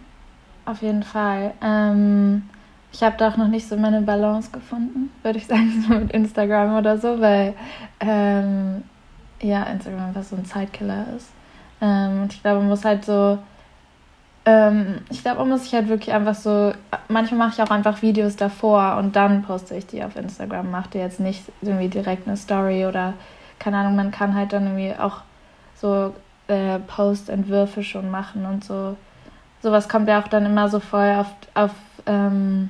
Auf 0.66 0.82
jeden 0.82 1.04
Fall. 1.04 1.54
Ähm, 1.62 2.44
ich 2.92 3.04
habe 3.04 3.16
da 3.18 3.30
auch 3.30 3.38
noch 3.38 3.48
nicht 3.48 3.68
so 3.68 3.78
meine 3.78 4.02
Balance 4.02 4.52
gefunden, 4.52 5.12
würde 5.24 5.40
ich 5.40 5.48
sagen, 5.48 5.86
so 5.88 5.94
mit 5.94 6.12
Instagram 6.12 6.78
oder 6.78 6.98
so, 6.98 7.20
weil 7.20 7.54
ähm, 8.00 8.84
ja, 9.42 9.64
Instagram 9.64 10.08
einfach 10.08 10.24
so 10.24 10.36
ein 10.36 10.46
Zeitkiller 10.46 11.06
ist. 11.16 11.30
Ähm, 11.82 12.24
und 12.24 12.34
ich 12.34 12.42
glaube, 12.42 12.60
man 12.60 12.70
muss 12.70 12.86
halt 12.86 13.06
so, 13.06 13.40
ähm, 14.46 15.00
ich 15.10 15.24
glaube, 15.24 15.40
man 15.40 15.50
muss 15.50 15.64
sich 15.64 15.74
halt 15.74 15.88
wirklich 15.88 16.14
einfach 16.14 16.36
so, 16.36 16.74
manchmal 17.08 17.48
mache 17.48 17.54
ich 17.56 17.62
auch 17.62 17.74
einfach 17.74 18.02
Videos 18.02 18.36
davor 18.36 18.98
und 18.98 19.16
dann 19.16 19.44
poste 19.44 19.76
ich 19.76 19.88
die 19.88 20.04
auf 20.04 20.16
Instagram, 20.16 20.70
mache 20.70 20.98
jetzt 20.98 21.20
nicht 21.20 21.44
irgendwie 21.62 21.90
direkt 21.90 22.28
eine 22.28 22.38
Story 22.38 22.86
oder 22.86 23.14
keine 23.60 23.78
Ahnung, 23.78 23.96
man 23.96 24.12
kann 24.12 24.36
halt 24.36 24.54
dann 24.54 24.66
irgendwie 24.66 24.96
auch 25.00 25.22
so 25.76 26.14
äh, 26.48 26.80
Post-Entwürfe 26.80 27.84
schon 27.84 28.10
machen 28.10 28.46
und 28.46 28.64
so. 28.64 28.98
Sowas 29.62 29.88
kommt 29.88 30.08
ja 30.08 30.20
auch 30.20 30.28
dann 30.28 30.46
immer 30.46 30.70
so 30.70 30.80
voll 30.80 31.16
auf, 31.18 31.28
auf 31.54 31.72
ähm, 32.06 32.70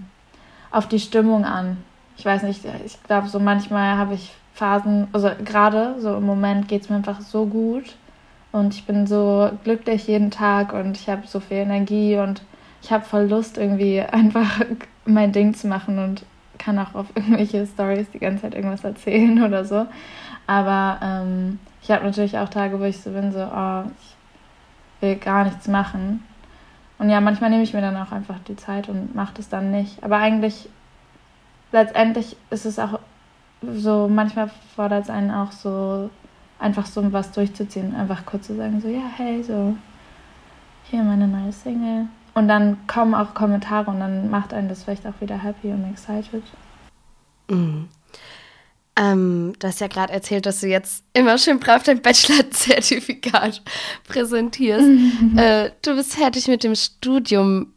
auf 0.72 0.88
die 0.88 1.00
Stimmung 1.00 1.46
an. 1.46 1.78
Ich 2.18 2.26
weiß 2.26 2.44
nicht, 2.44 2.64
ich 2.86 3.02
glaube, 3.04 3.28
so 3.28 3.40
manchmal 3.40 3.98
habe 3.98 4.14
ich 4.14 4.34
Phasen, 4.54 5.08
also 5.14 5.32
gerade 5.44 5.96
so 6.00 6.16
im 6.18 6.26
Moment 6.26 6.68
geht 6.68 6.84
es 6.84 6.90
mir 6.90 6.98
einfach 6.98 7.22
so 7.22 7.46
gut 7.46 7.96
und 8.52 8.74
ich 8.74 8.86
bin 8.86 9.08
so 9.08 9.50
glücklich 9.64 10.08
jeden 10.08 10.30
Tag 10.30 10.74
und 10.74 10.98
ich 10.98 11.10
habe 11.10 11.26
so 11.26 11.40
viel 11.40 11.58
Energie 11.58 12.18
und 12.18 12.42
ich 12.84 12.92
habe 12.92 13.06
voll 13.06 13.28
Lust, 13.28 13.58
irgendwie 13.58 14.02
einfach 14.12 14.62
mein 15.06 15.32
Ding 15.32 15.54
zu 15.54 15.68
machen 15.68 16.00
und 16.00 16.26
kann 16.58 16.78
auch 16.80 16.94
auf 16.94 17.08
irgendwelche 17.16 17.66
Stories 17.66 18.10
die 18.14 18.20
ganze 18.20 18.44
Zeit 18.44 18.56
irgendwas 18.56 18.84
erzählen 18.84 19.44
oder 19.44 19.66
so. 19.66 19.88
Aber 20.48 21.00
ähm, 21.02 21.60
ich 21.82 21.92
habe 21.92 22.06
natürlich 22.06 22.38
auch 22.38 22.50
Tage, 22.50 22.80
wo 22.80 22.84
ich 22.84 23.02
so 23.02 23.12
bin, 23.12 23.32
so, 23.32 23.40
oh, 23.40 23.84
ich 24.00 25.02
will 25.02 25.16
gar 25.16 25.46
nichts 25.46 25.68
machen. 25.68 26.24
Und 27.02 27.10
ja, 27.10 27.20
manchmal 27.20 27.50
nehme 27.50 27.64
ich 27.64 27.74
mir 27.74 27.82
dann 27.82 27.98
auch 27.98 28.12
einfach 28.12 28.38
die 28.48 28.56
Zeit 28.56 28.88
und 28.88 29.16
mache 29.16 29.34
das 29.34 29.50
dann 29.50 29.72
nicht. 29.72 30.04
Aber 30.04 30.18
eigentlich, 30.18 30.70
letztendlich 31.72 32.38
ist 32.52 32.66
es 32.66 32.78
auch 32.78 33.00
so, 33.64 34.08
manchmal 34.08 34.52
fordert 34.76 35.06
es 35.06 35.10
einen 35.10 35.32
auch 35.32 35.52
so, 35.52 36.12
einfach 36.60 36.86
so 36.86 37.12
was 37.12 37.32
durchzuziehen. 37.32 37.96
Einfach 37.96 38.24
kurz 38.28 38.46
zu 38.46 38.56
sagen, 38.56 38.80
so, 38.82 38.88
ja, 38.88 39.02
hey, 39.18 39.42
so, 39.42 39.76
hier 40.92 41.02
meine 41.02 41.28
neue 41.28 41.52
Single. 41.52 42.06
Und 42.36 42.48
dann 42.48 42.78
kommen 42.86 43.16
auch 43.16 43.34
Kommentare 43.34 43.90
und 43.90 44.00
dann 44.00 44.30
macht 44.30 44.54
einen 44.54 44.70
das 44.70 44.84
vielleicht 44.84 45.08
auch 45.08 45.20
wieder 45.20 45.40
happy 45.40 45.70
und 45.72 45.90
excited. 45.90 46.44
Mhm. 47.50 47.90
Ähm, 48.98 49.54
du 49.60 49.68
hast 49.68 49.80
ja 49.80 49.88
gerade 49.88 50.12
erzählt, 50.12 50.46
dass 50.46 50.60
du 50.60 50.68
jetzt 50.68 51.04
immer 51.14 51.38
schön 51.38 51.60
brav 51.60 51.84
dein 51.84 52.02
Bachelor-Zertifikat 52.02 53.62
präsentierst. 54.08 54.86
Mhm. 54.86 55.38
Äh, 55.38 55.72
du 55.82 55.96
bist 55.96 56.16
fertig 56.16 56.48
mit 56.48 56.64
dem 56.64 56.76
Studium. 56.76 57.74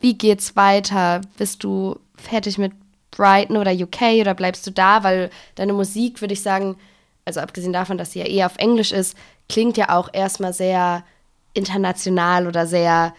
Wie 0.00 0.14
geht's 0.14 0.54
weiter? 0.54 1.22
Bist 1.38 1.64
du 1.64 1.98
fertig 2.16 2.58
mit 2.58 2.72
Brighton 3.10 3.56
oder 3.56 3.72
UK 3.72 4.20
oder 4.20 4.34
bleibst 4.34 4.66
du 4.66 4.70
da? 4.70 5.02
Weil 5.04 5.30
deine 5.54 5.72
Musik, 5.72 6.20
würde 6.20 6.34
ich 6.34 6.42
sagen, 6.42 6.76
also 7.24 7.40
abgesehen 7.40 7.72
davon, 7.72 7.96
dass 7.96 8.12
sie 8.12 8.18
ja 8.18 8.26
eher 8.26 8.46
auf 8.46 8.56
Englisch 8.58 8.92
ist, 8.92 9.16
klingt 9.48 9.76
ja 9.76 9.96
auch 9.96 10.10
erstmal 10.12 10.52
sehr 10.52 11.04
international 11.54 12.46
oder 12.46 12.66
sehr. 12.66 13.14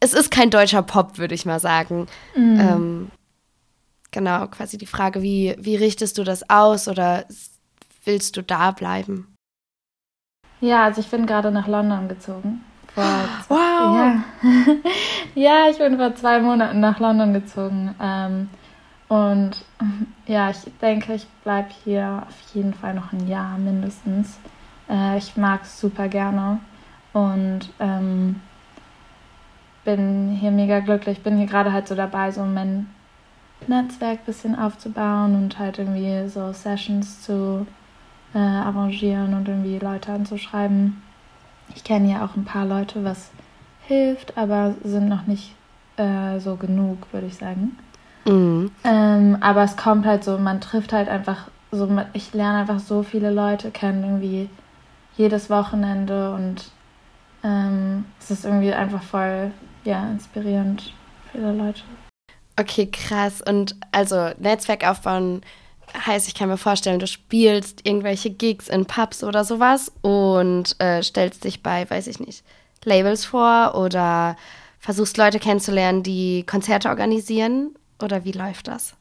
Es 0.00 0.14
ist 0.14 0.30
kein 0.30 0.50
deutscher 0.50 0.82
Pop, 0.82 1.18
würde 1.18 1.34
ich 1.34 1.44
mal 1.44 1.60
sagen. 1.60 2.06
Mhm. 2.34 2.60
Ähm, 2.60 3.10
Genau, 4.14 4.46
quasi 4.46 4.78
die 4.78 4.86
Frage, 4.86 5.22
wie, 5.22 5.56
wie 5.58 5.74
richtest 5.74 6.18
du 6.18 6.22
das 6.22 6.48
aus 6.48 6.86
oder 6.86 7.24
willst 8.04 8.36
du 8.36 8.44
da 8.44 8.70
bleiben? 8.70 9.34
Ja, 10.60 10.84
also 10.84 11.00
ich 11.00 11.08
bin 11.08 11.26
gerade 11.26 11.50
nach 11.50 11.66
London 11.66 12.06
gezogen. 12.06 12.64
Vor 12.94 13.02
wow! 13.48 13.58
Ja. 13.58 14.24
ja, 15.34 15.68
ich 15.68 15.78
bin 15.78 15.96
vor 15.96 16.14
zwei 16.14 16.38
Monaten 16.38 16.78
nach 16.78 17.00
London 17.00 17.32
gezogen. 17.32 17.92
Ähm, 18.00 18.50
und 19.08 19.64
ja, 20.28 20.50
ich 20.50 20.58
denke, 20.80 21.14
ich 21.14 21.26
bleibe 21.42 21.70
hier 21.82 22.22
auf 22.28 22.54
jeden 22.54 22.72
Fall 22.72 22.94
noch 22.94 23.12
ein 23.12 23.26
Jahr 23.26 23.58
mindestens. 23.58 24.38
Äh, 24.88 25.18
ich 25.18 25.36
mag 25.36 25.62
es 25.64 25.80
super 25.80 26.06
gerne 26.06 26.60
und 27.12 27.68
ähm, 27.80 28.40
bin 29.84 30.36
hier 30.40 30.52
mega 30.52 30.78
glücklich. 30.78 31.20
Bin 31.20 31.36
hier 31.36 31.48
gerade 31.48 31.72
halt 31.72 31.88
so 31.88 31.96
dabei, 31.96 32.30
so 32.30 32.44
mein 32.44 32.86
Netzwerk 33.68 34.20
ein 34.20 34.26
bisschen 34.26 34.58
aufzubauen 34.58 35.34
und 35.34 35.58
halt 35.58 35.78
irgendwie 35.78 36.28
so 36.28 36.52
Sessions 36.52 37.22
zu 37.22 37.66
äh, 38.34 38.38
arrangieren 38.38 39.34
und 39.34 39.48
irgendwie 39.48 39.78
Leute 39.78 40.12
anzuschreiben. 40.12 41.02
Ich 41.74 41.84
kenne 41.84 42.10
ja 42.10 42.24
auch 42.24 42.36
ein 42.36 42.44
paar 42.44 42.66
Leute, 42.66 43.04
was 43.04 43.30
hilft, 43.86 44.36
aber 44.36 44.74
sind 44.82 45.08
noch 45.08 45.26
nicht 45.26 45.54
äh, 45.96 46.38
so 46.40 46.56
genug, 46.56 46.98
würde 47.12 47.26
ich 47.26 47.36
sagen. 47.36 47.76
Mhm. 48.26 48.70
Ähm, 48.84 49.36
aber 49.40 49.62
es 49.62 49.76
kommt 49.76 50.06
halt 50.06 50.24
so, 50.24 50.38
man 50.38 50.60
trifft 50.60 50.92
halt 50.92 51.08
einfach 51.08 51.48
so, 51.70 51.88
ich 52.12 52.32
lerne 52.34 52.58
einfach 52.58 52.78
so 52.78 53.02
viele 53.02 53.30
Leute 53.30 53.70
kennen, 53.70 54.04
irgendwie 54.04 54.48
jedes 55.16 55.50
Wochenende 55.50 56.32
und 56.34 56.70
ähm, 57.42 58.06
es 58.18 58.30
ist 58.30 58.44
irgendwie 58.44 58.72
einfach 58.72 59.02
voll, 59.02 59.50
ja, 59.84 60.08
inspirierend, 60.10 60.92
viele 61.32 61.52
Leute. 61.52 61.82
Okay, 62.58 62.86
krass. 62.86 63.42
Und 63.42 63.76
also 63.92 64.30
Netzwerk 64.38 64.86
aufbauen 64.88 65.42
heißt, 66.06 66.28
ich 66.28 66.34
kann 66.34 66.48
mir 66.48 66.56
vorstellen, 66.56 66.98
du 66.98 67.06
spielst 67.06 67.86
irgendwelche 67.86 68.30
Gigs 68.30 68.68
in 68.68 68.86
Pubs 68.86 69.22
oder 69.22 69.44
sowas 69.44 69.92
und 70.02 70.76
äh, 70.80 71.02
stellst 71.02 71.44
dich 71.44 71.62
bei, 71.62 71.88
weiß 71.88 72.06
ich 72.06 72.20
nicht, 72.20 72.44
Labels 72.84 73.24
vor 73.24 73.74
oder 73.76 74.36
versuchst 74.78 75.16
Leute 75.16 75.38
kennenzulernen, 75.38 76.02
die 76.02 76.44
Konzerte 76.46 76.88
organisieren 76.88 77.74
oder 78.02 78.24
wie 78.24 78.32
läuft 78.32 78.68
das? 78.68 78.94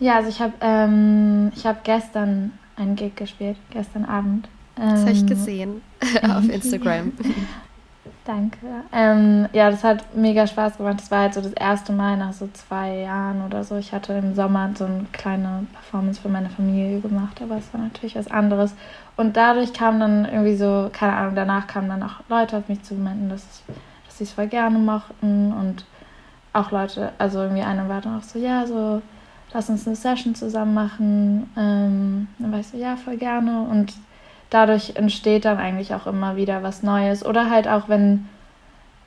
Ja, 0.00 0.16
also 0.16 0.28
ich 0.28 0.40
habe 0.40 0.54
ähm, 0.60 1.52
hab 1.62 1.84
gestern 1.84 2.58
einen 2.76 2.96
Gig 2.96 3.16
gespielt, 3.16 3.56
gestern 3.70 4.04
Abend. 4.04 4.48
Ähm, 4.78 4.90
das 4.90 5.00
habe 5.00 5.12
ich 5.12 5.26
gesehen 5.26 5.82
auf 6.22 6.48
Instagram. 6.48 7.12
Danke. 8.24 8.58
Ähm, 8.92 9.48
ja, 9.52 9.70
das 9.70 9.84
hat 9.84 10.16
mega 10.16 10.46
Spaß 10.46 10.78
gemacht. 10.78 10.98
Das 10.98 11.10
war 11.10 11.20
halt 11.20 11.34
so 11.34 11.42
das 11.42 11.52
erste 11.52 11.92
Mal 11.92 12.16
nach 12.16 12.32
so 12.32 12.48
zwei 12.52 13.00
Jahren 13.00 13.44
oder 13.44 13.64
so. 13.64 13.76
Ich 13.76 13.92
hatte 13.92 14.14
im 14.14 14.34
Sommer 14.34 14.70
so 14.74 14.86
eine 14.86 15.04
kleine 15.12 15.66
Performance 15.72 16.20
für 16.20 16.30
meine 16.30 16.48
Familie 16.48 17.00
gemacht, 17.00 17.40
aber 17.42 17.58
es 17.58 17.72
war 17.74 17.80
natürlich 17.80 18.16
was 18.16 18.30
anderes. 18.30 18.74
Und 19.16 19.36
dadurch 19.36 19.72
kam 19.74 20.00
dann 20.00 20.24
irgendwie 20.24 20.56
so, 20.56 20.88
keine 20.92 21.14
Ahnung, 21.14 21.34
danach 21.34 21.66
kamen 21.66 21.88
dann 21.88 22.02
auch 22.02 22.20
Leute 22.28 22.56
auf 22.56 22.68
mich 22.68 22.82
zu 22.82 22.94
meinten, 22.94 23.28
dass, 23.28 23.62
dass 24.06 24.18
sie 24.18 24.24
es 24.24 24.32
voll 24.32 24.46
gerne 24.46 24.78
mochten 24.78 25.52
und 25.52 25.84
auch 26.54 26.70
Leute, 26.70 27.12
also 27.18 27.42
irgendwie 27.42 27.62
eine 27.62 27.88
war 27.88 28.00
dann 28.00 28.18
auch 28.18 28.22
so, 28.22 28.38
ja, 28.38 28.66
so, 28.66 29.02
lass 29.52 29.68
uns 29.68 29.86
eine 29.86 29.96
Session 29.96 30.34
zusammen 30.34 30.72
machen. 30.72 31.50
Ähm, 31.56 32.28
dann 32.38 32.52
war 32.52 32.60
ich 32.60 32.68
so, 32.68 32.78
ja, 32.78 32.96
voll 32.96 33.16
gerne. 33.16 33.62
Und 33.62 33.92
dadurch 34.50 34.96
entsteht 34.96 35.44
dann 35.44 35.58
eigentlich 35.58 35.94
auch 35.94 36.06
immer 36.06 36.36
wieder 36.36 36.62
was 36.62 36.82
Neues. 36.82 37.24
Oder 37.24 37.50
halt 37.50 37.68
auch, 37.68 37.88
wenn, 37.88 38.28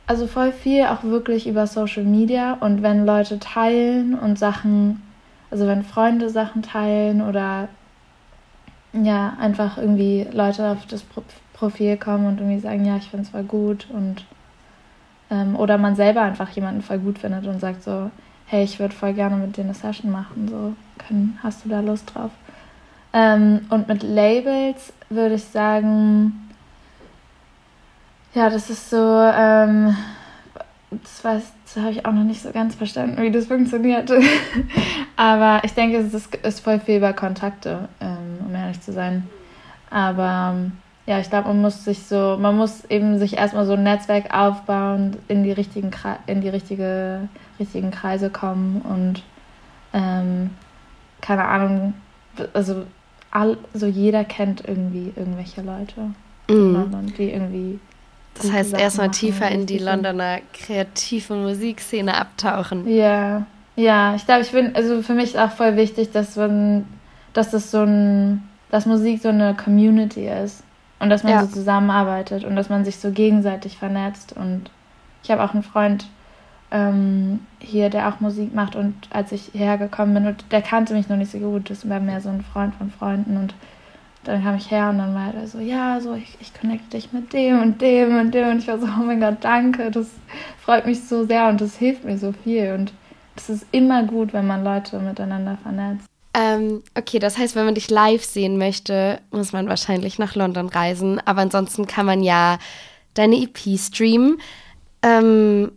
also 0.06 0.28
voll 0.28 0.52
viel 0.52 0.86
auch 0.86 1.04
wirklich 1.04 1.47
über 1.47 1.67
Social 1.67 2.04
Media 2.04 2.58
und 2.60 2.82
wenn 2.82 3.06
Leute 3.06 3.39
teilen 3.39 4.17
und 4.17 4.38
Sachen, 4.39 5.02
also 5.52 5.67
wenn 5.67 5.84
Freunde 5.84 6.30
Sachen 6.30 6.62
teilen 6.62 7.21
oder 7.21 7.69
ja, 8.93 9.36
einfach 9.39 9.78
irgendwie 9.78 10.28
Leute 10.32 10.69
auf 10.69 10.86
das 10.88 11.04
Profil 11.54 11.97
kommen 11.97 12.28
und 12.28 12.39
irgendwie 12.39 12.60
sagen, 12.60 12.86
ja, 12.86 12.97
ich 12.97 13.10
finde 13.10 13.23
es 13.26 13.30
voll 13.30 13.43
gut 13.43 13.88
und 13.91 14.26
ähm, 15.30 15.56
oder 15.56 15.78
man 15.78 15.95
selber 15.95 16.21
einfach 16.21 16.50
jemanden 16.52 16.82
voll 16.82 17.00
gut 17.00 17.19
findet 17.19 17.45
und 17.47 17.60
sagt 17.60 17.84
so, 17.84 18.12
hey, 18.45 18.63
ich 18.63 18.80
würde 18.80 18.95
voll 18.95 19.13
gerne 19.13 19.36
mit 19.36 19.58
dir 19.58 19.63
eine 19.63 19.73
Session 19.73 20.12
machen, 20.12 20.47
so, 20.47 20.73
können, 20.97 21.38
hast 21.43 21.65
du 21.65 21.69
da 21.69 21.82
Lust 21.82 22.13
drauf? 22.13 22.32
Ähm, 23.18 23.66
und 23.72 23.88
mit 23.88 24.04
Labels 24.04 24.94
würde 25.10 25.36
ich 25.36 25.44
sagen, 25.44 26.52
ja, 28.36 28.48
das 28.52 28.70
ist 28.70 28.92
so, 28.92 28.98
ähm, 28.98 29.98
das, 30.92 31.24
weiß, 31.24 31.52
das 31.66 31.84
habe 31.84 31.94
ich 31.94 32.06
auch 32.06 32.12
noch 32.12 32.24
nicht 32.24 32.44
so 32.44 32.52
ganz 32.52 32.76
verstanden, 32.76 33.20
wie 33.20 33.32
das 33.32 33.48
funktioniert. 33.48 34.12
Aber 35.16 35.64
ich 35.64 35.74
denke, 35.74 35.98
es 35.98 36.14
ist, 36.14 36.60
voll 36.60 36.80
viel 36.80 36.98
über 36.98 37.14
Kontakte, 37.14 37.90
ähm, 38.00 38.38
um 38.46 38.54
ehrlich 38.54 38.82
zu 38.82 38.94
sein. 38.94 39.28
Aber 39.90 40.56
ja, 41.08 41.18
ich 41.18 41.32
glaube, 41.32 41.48
man 41.48 41.62
muss 41.62 41.86
sich 41.86 42.04
so, 42.04 42.38
man 42.40 42.56
muss 42.56 42.86
eben 42.86 43.18
sich 43.18 43.36
erstmal 43.36 43.66
so 43.66 43.74
ein 43.74 43.82
Netzwerk 43.82 44.32
aufbauen, 44.32 45.18
in 45.28 45.44
die 45.44 45.54
richtigen, 45.54 45.90
in 46.28 46.42
die 46.42 46.50
richtige, 46.50 47.30
richtigen 47.60 47.90
Kreise 47.90 48.30
kommen 48.30 48.82
und 48.84 49.24
ähm, 49.92 50.52
keine 51.20 51.46
Ahnung, 51.46 51.96
also 52.54 52.86
all, 53.38 53.58
so 53.73 53.86
jeder 53.86 54.23
kennt 54.23 54.67
irgendwie 54.67 55.13
irgendwelche 55.15 55.62
Leute 55.62 56.02
mm. 56.47 56.52
in 56.52 56.73
London, 56.73 57.13
die 57.17 57.32
irgendwie. 57.32 57.80
Das 58.36 58.52
heißt, 58.52 58.73
erstmal 58.73 59.12
tiefer 59.12 59.50
in 59.50 59.65
die 59.65 59.80
Londoner 59.80 60.39
kreative 60.54 61.34
Musikszene 61.34 62.15
abtauchen. 62.15 62.88
Ja, 62.88 63.45
ja, 63.76 64.15
ich 64.15 64.26
glaube, 64.26 64.41
ich 64.41 64.52
bin, 64.52 64.76
also 64.76 65.02
für 65.02 65.13
mich 65.13 65.36
ist 65.36 65.38
auch 65.38 65.52
voll 65.52 65.76
wichtig, 65.76 66.12
dass 66.12 66.36
man, 66.36 66.86
dass 67.34 67.52
das 67.52 67.71
so 67.71 67.84
ein, 67.84 68.47
dass 68.71 68.86
Musik 68.86 69.21
so 69.21 69.30
eine 69.30 69.56
Community 69.56 70.28
ist 70.28 70.63
und 71.00 71.10
dass 71.10 71.23
man 71.23 71.34
ja. 71.34 71.41
so 71.45 71.47
zusammenarbeitet 71.47 72.43
und 72.43 72.56
dass 72.56 72.69
man 72.69 72.86
sich 72.86 72.97
so 72.97 73.12
gegenseitig 73.12 73.78
vernetzt. 73.78 74.34
Und 74.34 74.71
ich 75.23 75.32
habe 75.32 75.43
auch 75.43 75.54
einen 75.54 75.63
Freund, 75.63 76.08
ähm, 76.72 77.40
hier, 77.60 77.90
der 77.90 78.10
auch 78.10 78.20
Musik 78.20 78.54
macht. 78.54 78.76
Und 78.76 78.96
als 79.10 79.32
ich 79.32 79.52
hergekommen 79.54 80.14
bin 80.14 80.28
und 80.28 80.46
der 80.52 80.62
kannte 80.62 80.94
mich 80.94 81.10
noch 81.10 81.18
nicht 81.18 81.32
so 81.32 81.40
gut, 81.40 81.70
das 81.70 81.88
war 81.90 82.00
mehr 82.00 82.22
so 82.22 82.30
ein 82.30 82.44
Freund 82.44 82.76
von 82.76 82.92
Freunden. 82.92 83.38
Und 83.38 83.54
dann 84.24 84.44
kam 84.44 84.56
ich 84.56 84.70
her 84.70 84.90
und 84.90 84.98
dann 84.98 85.16
war 85.16 85.34
er 85.34 85.48
so, 85.48 85.60
ja, 85.60 86.00
so 86.02 86.14
ich, 86.14 86.38
ich 86.42 86.54
connecte 86.54 86.98
dich 86.98 87.14
mit 87.14 87.32
dem 87.32 87.62
und 87.62 87.82
dem 87.82 88.20
und 88.20 88.34
dem. 88.34 88.50
Und 88.50 88.60
ich 88.60 88.68
war 88.68 88.80
so, 88.80 88.86
oh 88.86 89.04
mein 89.04 89.20
Gott, 89.20 89.38
danke, 89.42 89.92
das 89.92 90.08
freut 90.60 90.86
mich 90.86 91.04
so 91.04 91.26
sehr 91.26 91.48
und 91.48 91.62
das 91.62 91.78
hilft 91.78 92.04
mir 92.04 92.18
so 92.18 92.34
viel. 92.44 92.74
Und 92.74 92.92
es 93.36 93.50
ist 93.50 93.66
immer 93.72 94.04
gut, 94.04 94.34
wenn 94.34 94.48
man 94.48 94.64
Leute 94.64 95.00
miteinander 95.00 95.58
vernetzt. 95.64 96.06
Ähm, 96.34 96.84
okay, 96.96 97.18
das 97.18 97.38
heißt, 97.38 97.56
wenn 97.56 97.66
man 97.66 97.76
dich 97.76 97.90
live 97.90 98.24
sehen 98.24 98.58
möchte, 98.58 99.20
muss 99.32 99.54
man 99.54 99.68
wahrscheinlich 99.70 100.20
nach 100.20 100.36
London 100.36 100.70
reisen, 100.70 101.20
aber 101.26 101.42
ansonsten 101.42 101.88
kann 101.88 102.06
man 102.06 102.22
ja 102.22 102.60
deine 103.16 103.38
EP 103.38 103.80
streamen. 103.80 104.38
Ähm, 105.02 105.72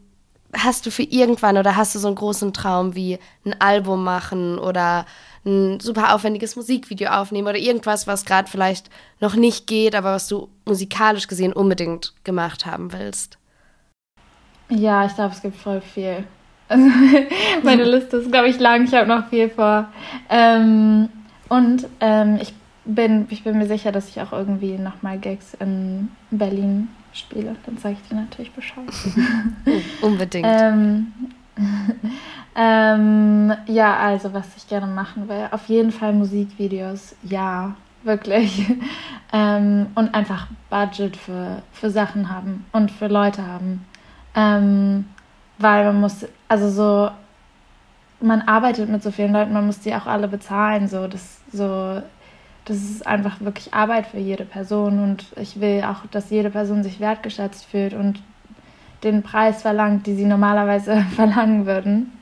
hast 0.56 0.86
du 0.86 0.90
für 0.90 1.02
irgendwann 1.02 1.56
oder 1.56 1.76
hast 1.76 1.94
du 1.94 1.98
so 1.98 2.08
einen 2.08 2.16
großen 2.16 2.52
Traum 2.52 2.94
wie 2.94 3.18
ein 3.44 3.54
Album 3.60 4.04
machen 4.04 4.58
oder 4.58 5.06
ein 5.44 5.80
super 5.80 6.14
aufwendiges 6.14 6.56
Musikvideo 6.56 7.10
aufnehmen 7.10 7.48
oder 7.48 7.58
irgendwas, 7.58 8.06
was 8.06 8.24
gerade 8.24 8.50
vielleicht 8.50 8.90
noch 9.20 9.34
nicht 9.34 9.66
geht, 9.66 9.94
aber 9.94 10.12
was 10.12 10.28
du 10.28 10.48
musikalisch 10.66 11.28
gesehen 11.28 11.52
unbedingt 11.52 12.12
gemacht 12.24 12.66
haben 12.66 12.92
willst? 12.92 13.38
Ja, 14.68 15.04
ich 15.04 15.14
glaube, 15.14 15.34
es 15.34 15.42
gibt 15.42 15.56
voll 15.56 15.80
viel. 15.80 16.24
Also, 16.68 16.84
meine 17.62 17.84
Liste 17.90 18.18
ist, 18.18 18.30
glaube 18.30 18.48
ich, 18.48 18.58
lang. 18.58 18.84
Ich 18.84 18.94
habe 18.94 19.08
noch 19.08 19.28
viel 19.28 19.48
vor. 19.48 19.88
Ähm, 20.28 21.08
und 21.48 21.86
ähm, 22.00 22.38
ich, 22.40 22.54
bin, 22.94 23.26
ich 23.31 23.44
bin 23.44 23.59
mir 23.59 23.66
sicher, 23.66 23.92
dass 23.92 24.09
ich 24.09 24.20
auch 24.20 24.33
irgendwie 24.33 24.79
nochmal 24.79 25.18
Gigs 25.18 25.55
in 25.55 26.09
Berlin 26.31 26.88
spiele, 27.12 27.57
dann 27.66 27.79
sage 27.79 27.96
ich 28.00 28.09
dir 28.09 28.14
natürlich 28.16 28.53
Bescheid. 28.53 28.85
Unbedingt. 30.00 30.46
ähm, 30.48 31.12
ähm, 32.57 33.53
ja, 33.66 33.96
also 33.96 34.33
was 34.33 34.57
ich 34.57 34.68
gerne 34.68 34.87
machen 34.87 35.29
will, 35.29 35.48
auf 35.50 35.66
jeden 35.66 35.92
Fall 35.92 36.12
Musikvideos, 36.12 37.14
ja, 37.22 37.74
wirklich. 38.03 38.70
ähm, 39.33 39.87
und 39.94 40.14
einfach 40.14 40.46
Budget 40.68 41.16
für, 41.16 41.62
für 41.72 41.90
Sachen 41.90 42.31
haben 42.31 42.64
und 42.72 42.90
für 42.90 43.09
Leute 43.09 43.46
haben. 43.46 43.85
Ähm, 44.35 45.07
weil 45.59 45.85
man 45.85 46.00
muss, 46.00 46.26
also 46.48 46.70
so, 46.70 47.11
man 48.20 48.42
arbeitet 48.42 48.88
mit 48.88 49.03
so 49.03 49.11
vielen 49.11 49.33
Leuten, 49.33 49.53
man 49.53 49.66
muss 49.66 49.81
die 49.81 49.94
auch 49.94 50.07
alle 50.07 50.29
bezahlen, 50.29 50.88
so, 50.88 51.07
das, 51.07 51.40
so, 51.53 52.00
das 52.70 52.78
ist 52.78 53.04
einfach 53.04 53.40
wirklich 53.40 53.74
Arbeit 53.74 54.06
für 54.06 54.18
jede 54.18 54.44
Person 54.44 55.02
und 55.02 55.26
ich 55.37 55.61
will 55.61 55.83
auch, 55.83 56.06
dass 56.12 56.30
jede 56.30 56.50
Person 56.50 56.85
sich 56.85 57.00
wertgeschätzt 57.00 57.64
fühlt 57.64 57.94
und 57.94 58.22
den 59.02 59.24
Preis 59.24 59.62
verlangt, 59.62 60.06
die 60.06 60.14
sie 60.14 60.24
normalerweise 60.24 61.04
verlangen 61.16 61.66
würden. 61.66 62.12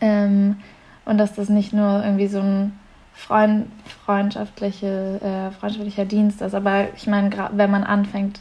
Ähm, 0.00 0.56
und 1.04 1.18
dass 1.18 1.34
das 1.34 1.50
nicht 1.50 1.74
nur 1.74 2.02
irgendwie 2.02 2.28
so 2.28 2.40
ein 2.40 2.78
Freund, 3.12 3.66
freundschaftliche, 4.06 5.20
äh, 5.20 5.50
freundschaftlicher 5.50 6.06
Dienst 6.06 6.40
ist. 6.40 6.54
Aber 6.54 6.86
ich 6.96 7.06
meine, 7.06 7.30
wenn 7.52 7.70
man 7.70 7.84
anfängt, 7.84 8.40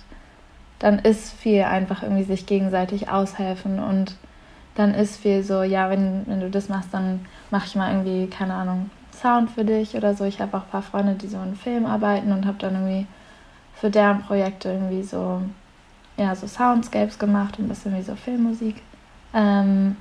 dann 0.79 0.99
ist 0.99 1.33
viel 1.33 1.63
einfach 1.63 2.03
irgendwie 2.03 2.23
sich 2.23 2.45
gegenseitig 2.45 3.09
aushelfen 3.09 3.79
und 3.79 4.15
dann 4.75 4.93
ist 4.93 5.17
viel 5.17 5.43
so, 5.43 5.63
ja, 5.63 5.89
wenn, 5.89 6.23
wenn 6.27 6.39
du 6.39 6.49
das 6.49 6.69
machst, 6.69 6.93
dann 6.93 7.25
mache 7.51 7.65
ich 7.65 7.75
mal 7.75 7.91
irgendwie, 7.91 8.27
keine 8.27 8.53
Ahnung, 8.53 8.89
Sound 9.27 9.51
für 9.51 9.65
dich 9.65 9.95
oder 9.95 10.15
so. 10.15 10.23
Ich 10.23 10.39
habe 10.39 10.55
auch 10.55 10.63
ein 10.63 10.69
paar 10.69 10.81
Freunde, 10.81 11.13
die 11.13 11.27
so 11.27 11.37
in 11.37 11.55
Film 11.55 11.85
arbeiten 11.85 12.31
und 12.31 12.45
habe 12.45 12.57
dann 12.59 12.75
irgendwie 12.75 13.07
für 13.75 13.89
deren 13.89 14.21
Projekte 14.21 14.69
irgendwie 14.69 15.03
so, 15.03 15.41
ja, 16.15 16.33
so 16.35 16.47
Soundscapes 16.47 17.19
gemacht 17.19 17.59
und 17.59 17.65
ein 17.65 17.69
bisschen 17.69 17.95
wie 17.95 18.01
so 18.01 18.15
Filmmusik. 18.15 18.81
Ähm, 19.33 19.97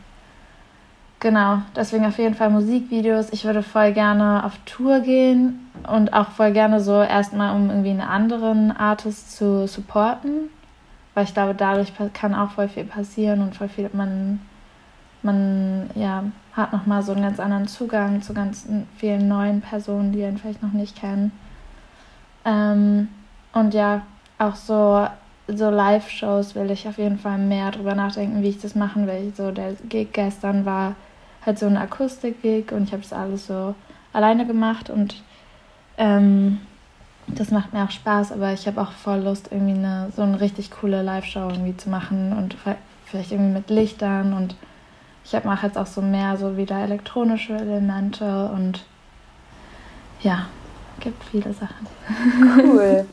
genau, 1.19 1.59
deswegen 1.75 2.07
auf 2.07 2.19
jeden 2.19 2.37
Fall 2.37 2.51
Musikvideos. 2.51 3.33
Ich 3.33 3.45
würde 3.45 3.63
voll 3.63 3.93
gerne 3.93 4.45
auf 4.45 4.53
Tour 4.65 5.01
gehen 5.01 5.71
und 5.93 6.13
auch 6.13 6.31
voll 6.31 6.53
gerne 6.53 6.81
so 6.81 7.03
erstmal, 7.03 7.55
um 7.55 7.69
irgendwie 7.69 7.91
einen 7.91 8.01
anderen 8.01 8.71
Artist 8.71 9.37
zu 9.37 9.67
supporten, 9.67 10.51
weil 11.15 11.25
ich 11.25 11.35
glaube, 11.35 11.55
dadurch 11.55 11.93
kann 12.15 12.35
auch 12.35 12.53
voll 12.53 12.69
viel 12.69 12.85
passieren 12.85 13.43
und 13.43 13.57
voll 13.57 13.69
viel 13.69 13.91
man 13.93 14.41
man 15.27 15.91
ja, 15.95 16.25
hat 16.53 16.73
nochmal 16.73 17.03
so 17.03 17.13
einen 17.13 17.23
ganz 17.23 17.39
anderen 17.39 17.69
Zugang 17.69 18.23
zu 18.23 18.33
ganz 18.33 18.67
vielen 18.97 19.29
neuen 19.29 19.61
Personen, 19.61 20.13
die 20.13 20.21
ihn 20.21 20.39
vielleicht 20.39 20.63
noch 20.63 20.73
nicht 20.73 20.97
kennen. 20.97 21.33
Ähm, 22.45 23.09
und 23.53 23.75
ja, 23.75 24.03
auch 24.39 24.55
so, 24.55 25.07
so 25.49 25.71
Live-Shows 25.71 26.55
will 26.55 26.71
ich 26.71 26.89
auf 26.89 26.99
jeden 26.99 27.19
Fall 27.19 27.39
mehr 27.39 27.71
drüber 27.71 27.95
nachdenken, 27.95 28.43
wie 28.43 28.49
ich 28.49 28.61
das 28.61 28.75
machen 28.75 29.07
will. 29.07 29.33
So 29.37 29.51
der 29.51 29.75
Gig 29.89 30.13
gestern 30.13 30.65
war 30.65 30.95
halt 31.45 31.59
so 31.59 31.67
ein 31.67 31.77
Akustik-Gig 31.77 32.73
und 32.73 32.85
ich 32.85 32.93
habe 32.93 33.03
das 33.03 33.13
alles 33.13 33.47
so 33.47 33.75
alleine 34.13 34.47
gemacht 34.47 34.91
und 34.91 35.23
ähm, 35.99 36.61
das 37.29 37.51
macht 37.51 37.73
mir 37.73 37.85
auch 37.85 37.91
Spaß, 37.91 38.33
aber 38.33 38.53
ich 38.53 38.67
habe 38.67 38.81
auch 38.81 38.93
voll 38.93 39.21
Lust, 39.21 39.49
irgendwie 39.51 39.75
eine, 39.75 40.11
so 40.15 40.23
eine 40.23 40.41
richtig 40.41 40.71
coole 40.71 41.03
Live-Show 41.03 41.49
irgendwie 41.49 41.77
zu 41.77 41.91
machen 41.91 42.33
und 42.33 42.57
vielleicht 43.05 43.33
irgendwie 43.33 43.55
mit 43.55 43.71
Lichtern 43.71 44.33
und 44.33 44.55
ich 45.33 45.45
mache 45.45 45.67
jetzt 45.67 45.79
auch 45.79 45.87
so 45.87 46.01
mehr 46.01 46.37
so 46.37 46.57
wieder 46.57 46.79
elektronische 46.79 47.55
Elemente 47.55 48.51
und 48.55 48.85
ja, 50.21 50.47
gibt 51.01 51.23
viele 51.25 51.53
Sachen. 51.53 51.87
Cool. 52.59 53.07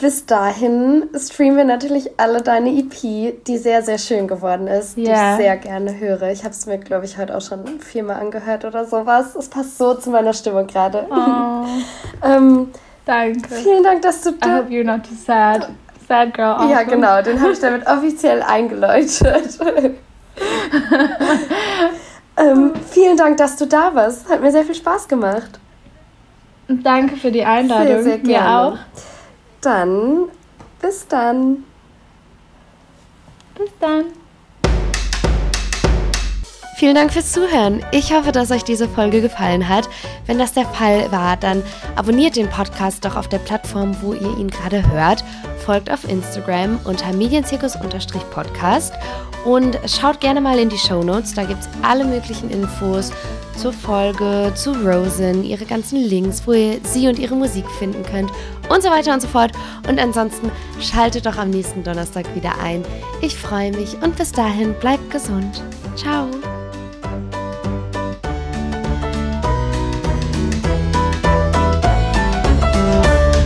Bis 0.00 0.24
dahin 0.24 1.08
streamen 1.14 1.58
wir 1.58 1.64
natürlich 1.64 2.18
alle 2.18 2.40
deine 2.40 2.70
EP, 2.70 3.44
die 3.44 3.58
sehr, 3.58 3.82
sehr 3.82 3.98
schön 3.98 4.28
geworden 4.28 4.66
ist, 4.66 4.96
yeah. 4.96 5.04
die 5.04 5.42
ich 5.42 5.46
sehr 5.46 5.56
gerne 5.58 5.98
höre. 5.98 6.30
Ich 6.30 6.42
habe 6.42 6.52
es 6.52 6.64
mir, 6.64 6.78
glaube 6.78 7.04
ich, 7.04 7.18
heute 7.18 7.36
auch 7.36 7.42
schon 7.42 7.80
viermal 7.80 8.16
angehört 8.16 8.64
oder 8.64 8.86
sowas. 8.86 9.34
Es 9.36 9.48
passt 9.48 9.76
so 9.76 9.94
zu 9.94 10.10
meiner 10.10 10.32
Stimmung 10.32 10.66
gerade. 10.66 11.06
Oh. 11.10 11.66
ähm, 12.26 12.68
Danke. 13.04 13.54
Vielen 13.54 13.82
Dank, 13.82 14.02
dass 14.02 14.22
du 14.22 14.32
da... 14.32 14.46
I 14.46 14.58
hope 14.60 14.68
you're 14.70 14.84
not 14.84 15.02
too 15.02 15.14
sad. 15.14 15.68
Sad 16.08 16.32
Girl 16.32 16.54
Autumn. 16.54 16.70
Ja, 16.70 16.82
genau, 16.82 17.20
den 17.20 17.40
habe 17.40 17.52
ich 17.52 17.60
damit 17.60 17.86
offiziell 17.86 18.42
eingeläutet. 18.42 19.58
ähm, 22.36 22.72
vielen 22.90 23.16
Dank, 23.16 23.36
dass 23.36 23.56
du 23.56 23.66
da 23.66 23.94
warst. 23.94 24.28
Hat 24.28 24.40
mir 24.40 24.52
sehr 24.52 24.64
viel 24.64 24.74
Spaß 24.74 25.08
gemacht. 25.08 25.58
Danke 26.68 27.16
für 27.16 27.32
die 27.32 27.44
Einladung. 27.44 27.86
Sehr, 27.86 28.02
sehr 28.02 28.18
gerne. 28.18 28.48
Mir 28.48 28.58
auch. 28.58 28.78
Dann, 29.60 30.28
bis 30.80 31.06
dann. 31.08 31.64
Bis 33.56 33.70
dann. 33.80 34.04
Vielen 36.80 36.94
Dank 36.94 37.12
fürs 37.12 37.32
Zuhören. 37.32 37.84
Ich 37.92 38.10
hoffe, 38.10 38.32
dass 38.32 38.50
euch 38.50 38.64
diese 38.64 38.88
Folge 38.88 39.20
gefallen 39.20 39.68
hat. 39.68 39.86
Wenn 40.24 40.38
das 40.38 40.54
der 40.54 40.64
Fall 40.64 41.12
war, 41.12 41.36
dann 41.36 41.62
abonniert 41.94 42.36
den 42.36 42.48
Podcast 42.48 43.04
doch 43.04 43.16
auf 43.16 43.28
der 43.28 43.36
Plattform, 43.36 43.94
wo 44.00 44.14
ihr 44.14 44.38
ihn 44.38 44.48
gerade 44.48 44.90
hört. 44.90 45.22
Folgt 45.66 45.90
auf 45.90 46.08
Instagram 46.08 46.80
unter 46.84 47.12
medienzirkus-podcast 47.12 48.94
und 49.44 49.78
schaut 49.84 50.20
gerne 50.20 50.40
mal 50.40 50.58
in 50.58 50.70
die 50.70 50.78
Show 50.78 51.02
Notes. 51.02 51.34
Da 51.34 51.44
gibt 51.44 51.60
es 51.60 51.68
alle 51.82 52.06
möglichen 52.06 52.48
Infos 52.48 53.12
zur 53.58 53.74
Folge, 53.74 54.50
zu 54.54 54.72
Rosen, 54.72 55.44
ihre 55.44 55.66
ganzen 55.66 55.98
Links, 55.98 56.44
wo 56.46 56.54
ihr 56.54 56.80
sie 56.82 57.08
und 57.08 57.18
ihre 57.18 57.34
Musik 57.34 57.66
finden 57.78 58.02
könnt 58.04 58.30
und 58.70 58.82
so 58.82 58.88
weiter 58.88 59.12
und 59.12 59.20
so 59.20 59.28
fort. 59.28 59.52
Und 59.86 60.00
ansonsten 60.00 60.50
schaltet 60.80 61.26
doch 61.26 61.36
am 61.36 61.50
nächsten 61.50 61.84
Donnerstag 61.84 62.34
wieder 62.34 62.58
ein. 62.58 62.86
Ich 63.20 63.36
freue 63.36 63.70
mich 63.72 64.00
und 64.00 64.16
bis 64.16 64.32
dahin 64.32 64.72
bleibt 64.80 65.10
gesund. 65.10 65.62
Ciao. 65.94 66.26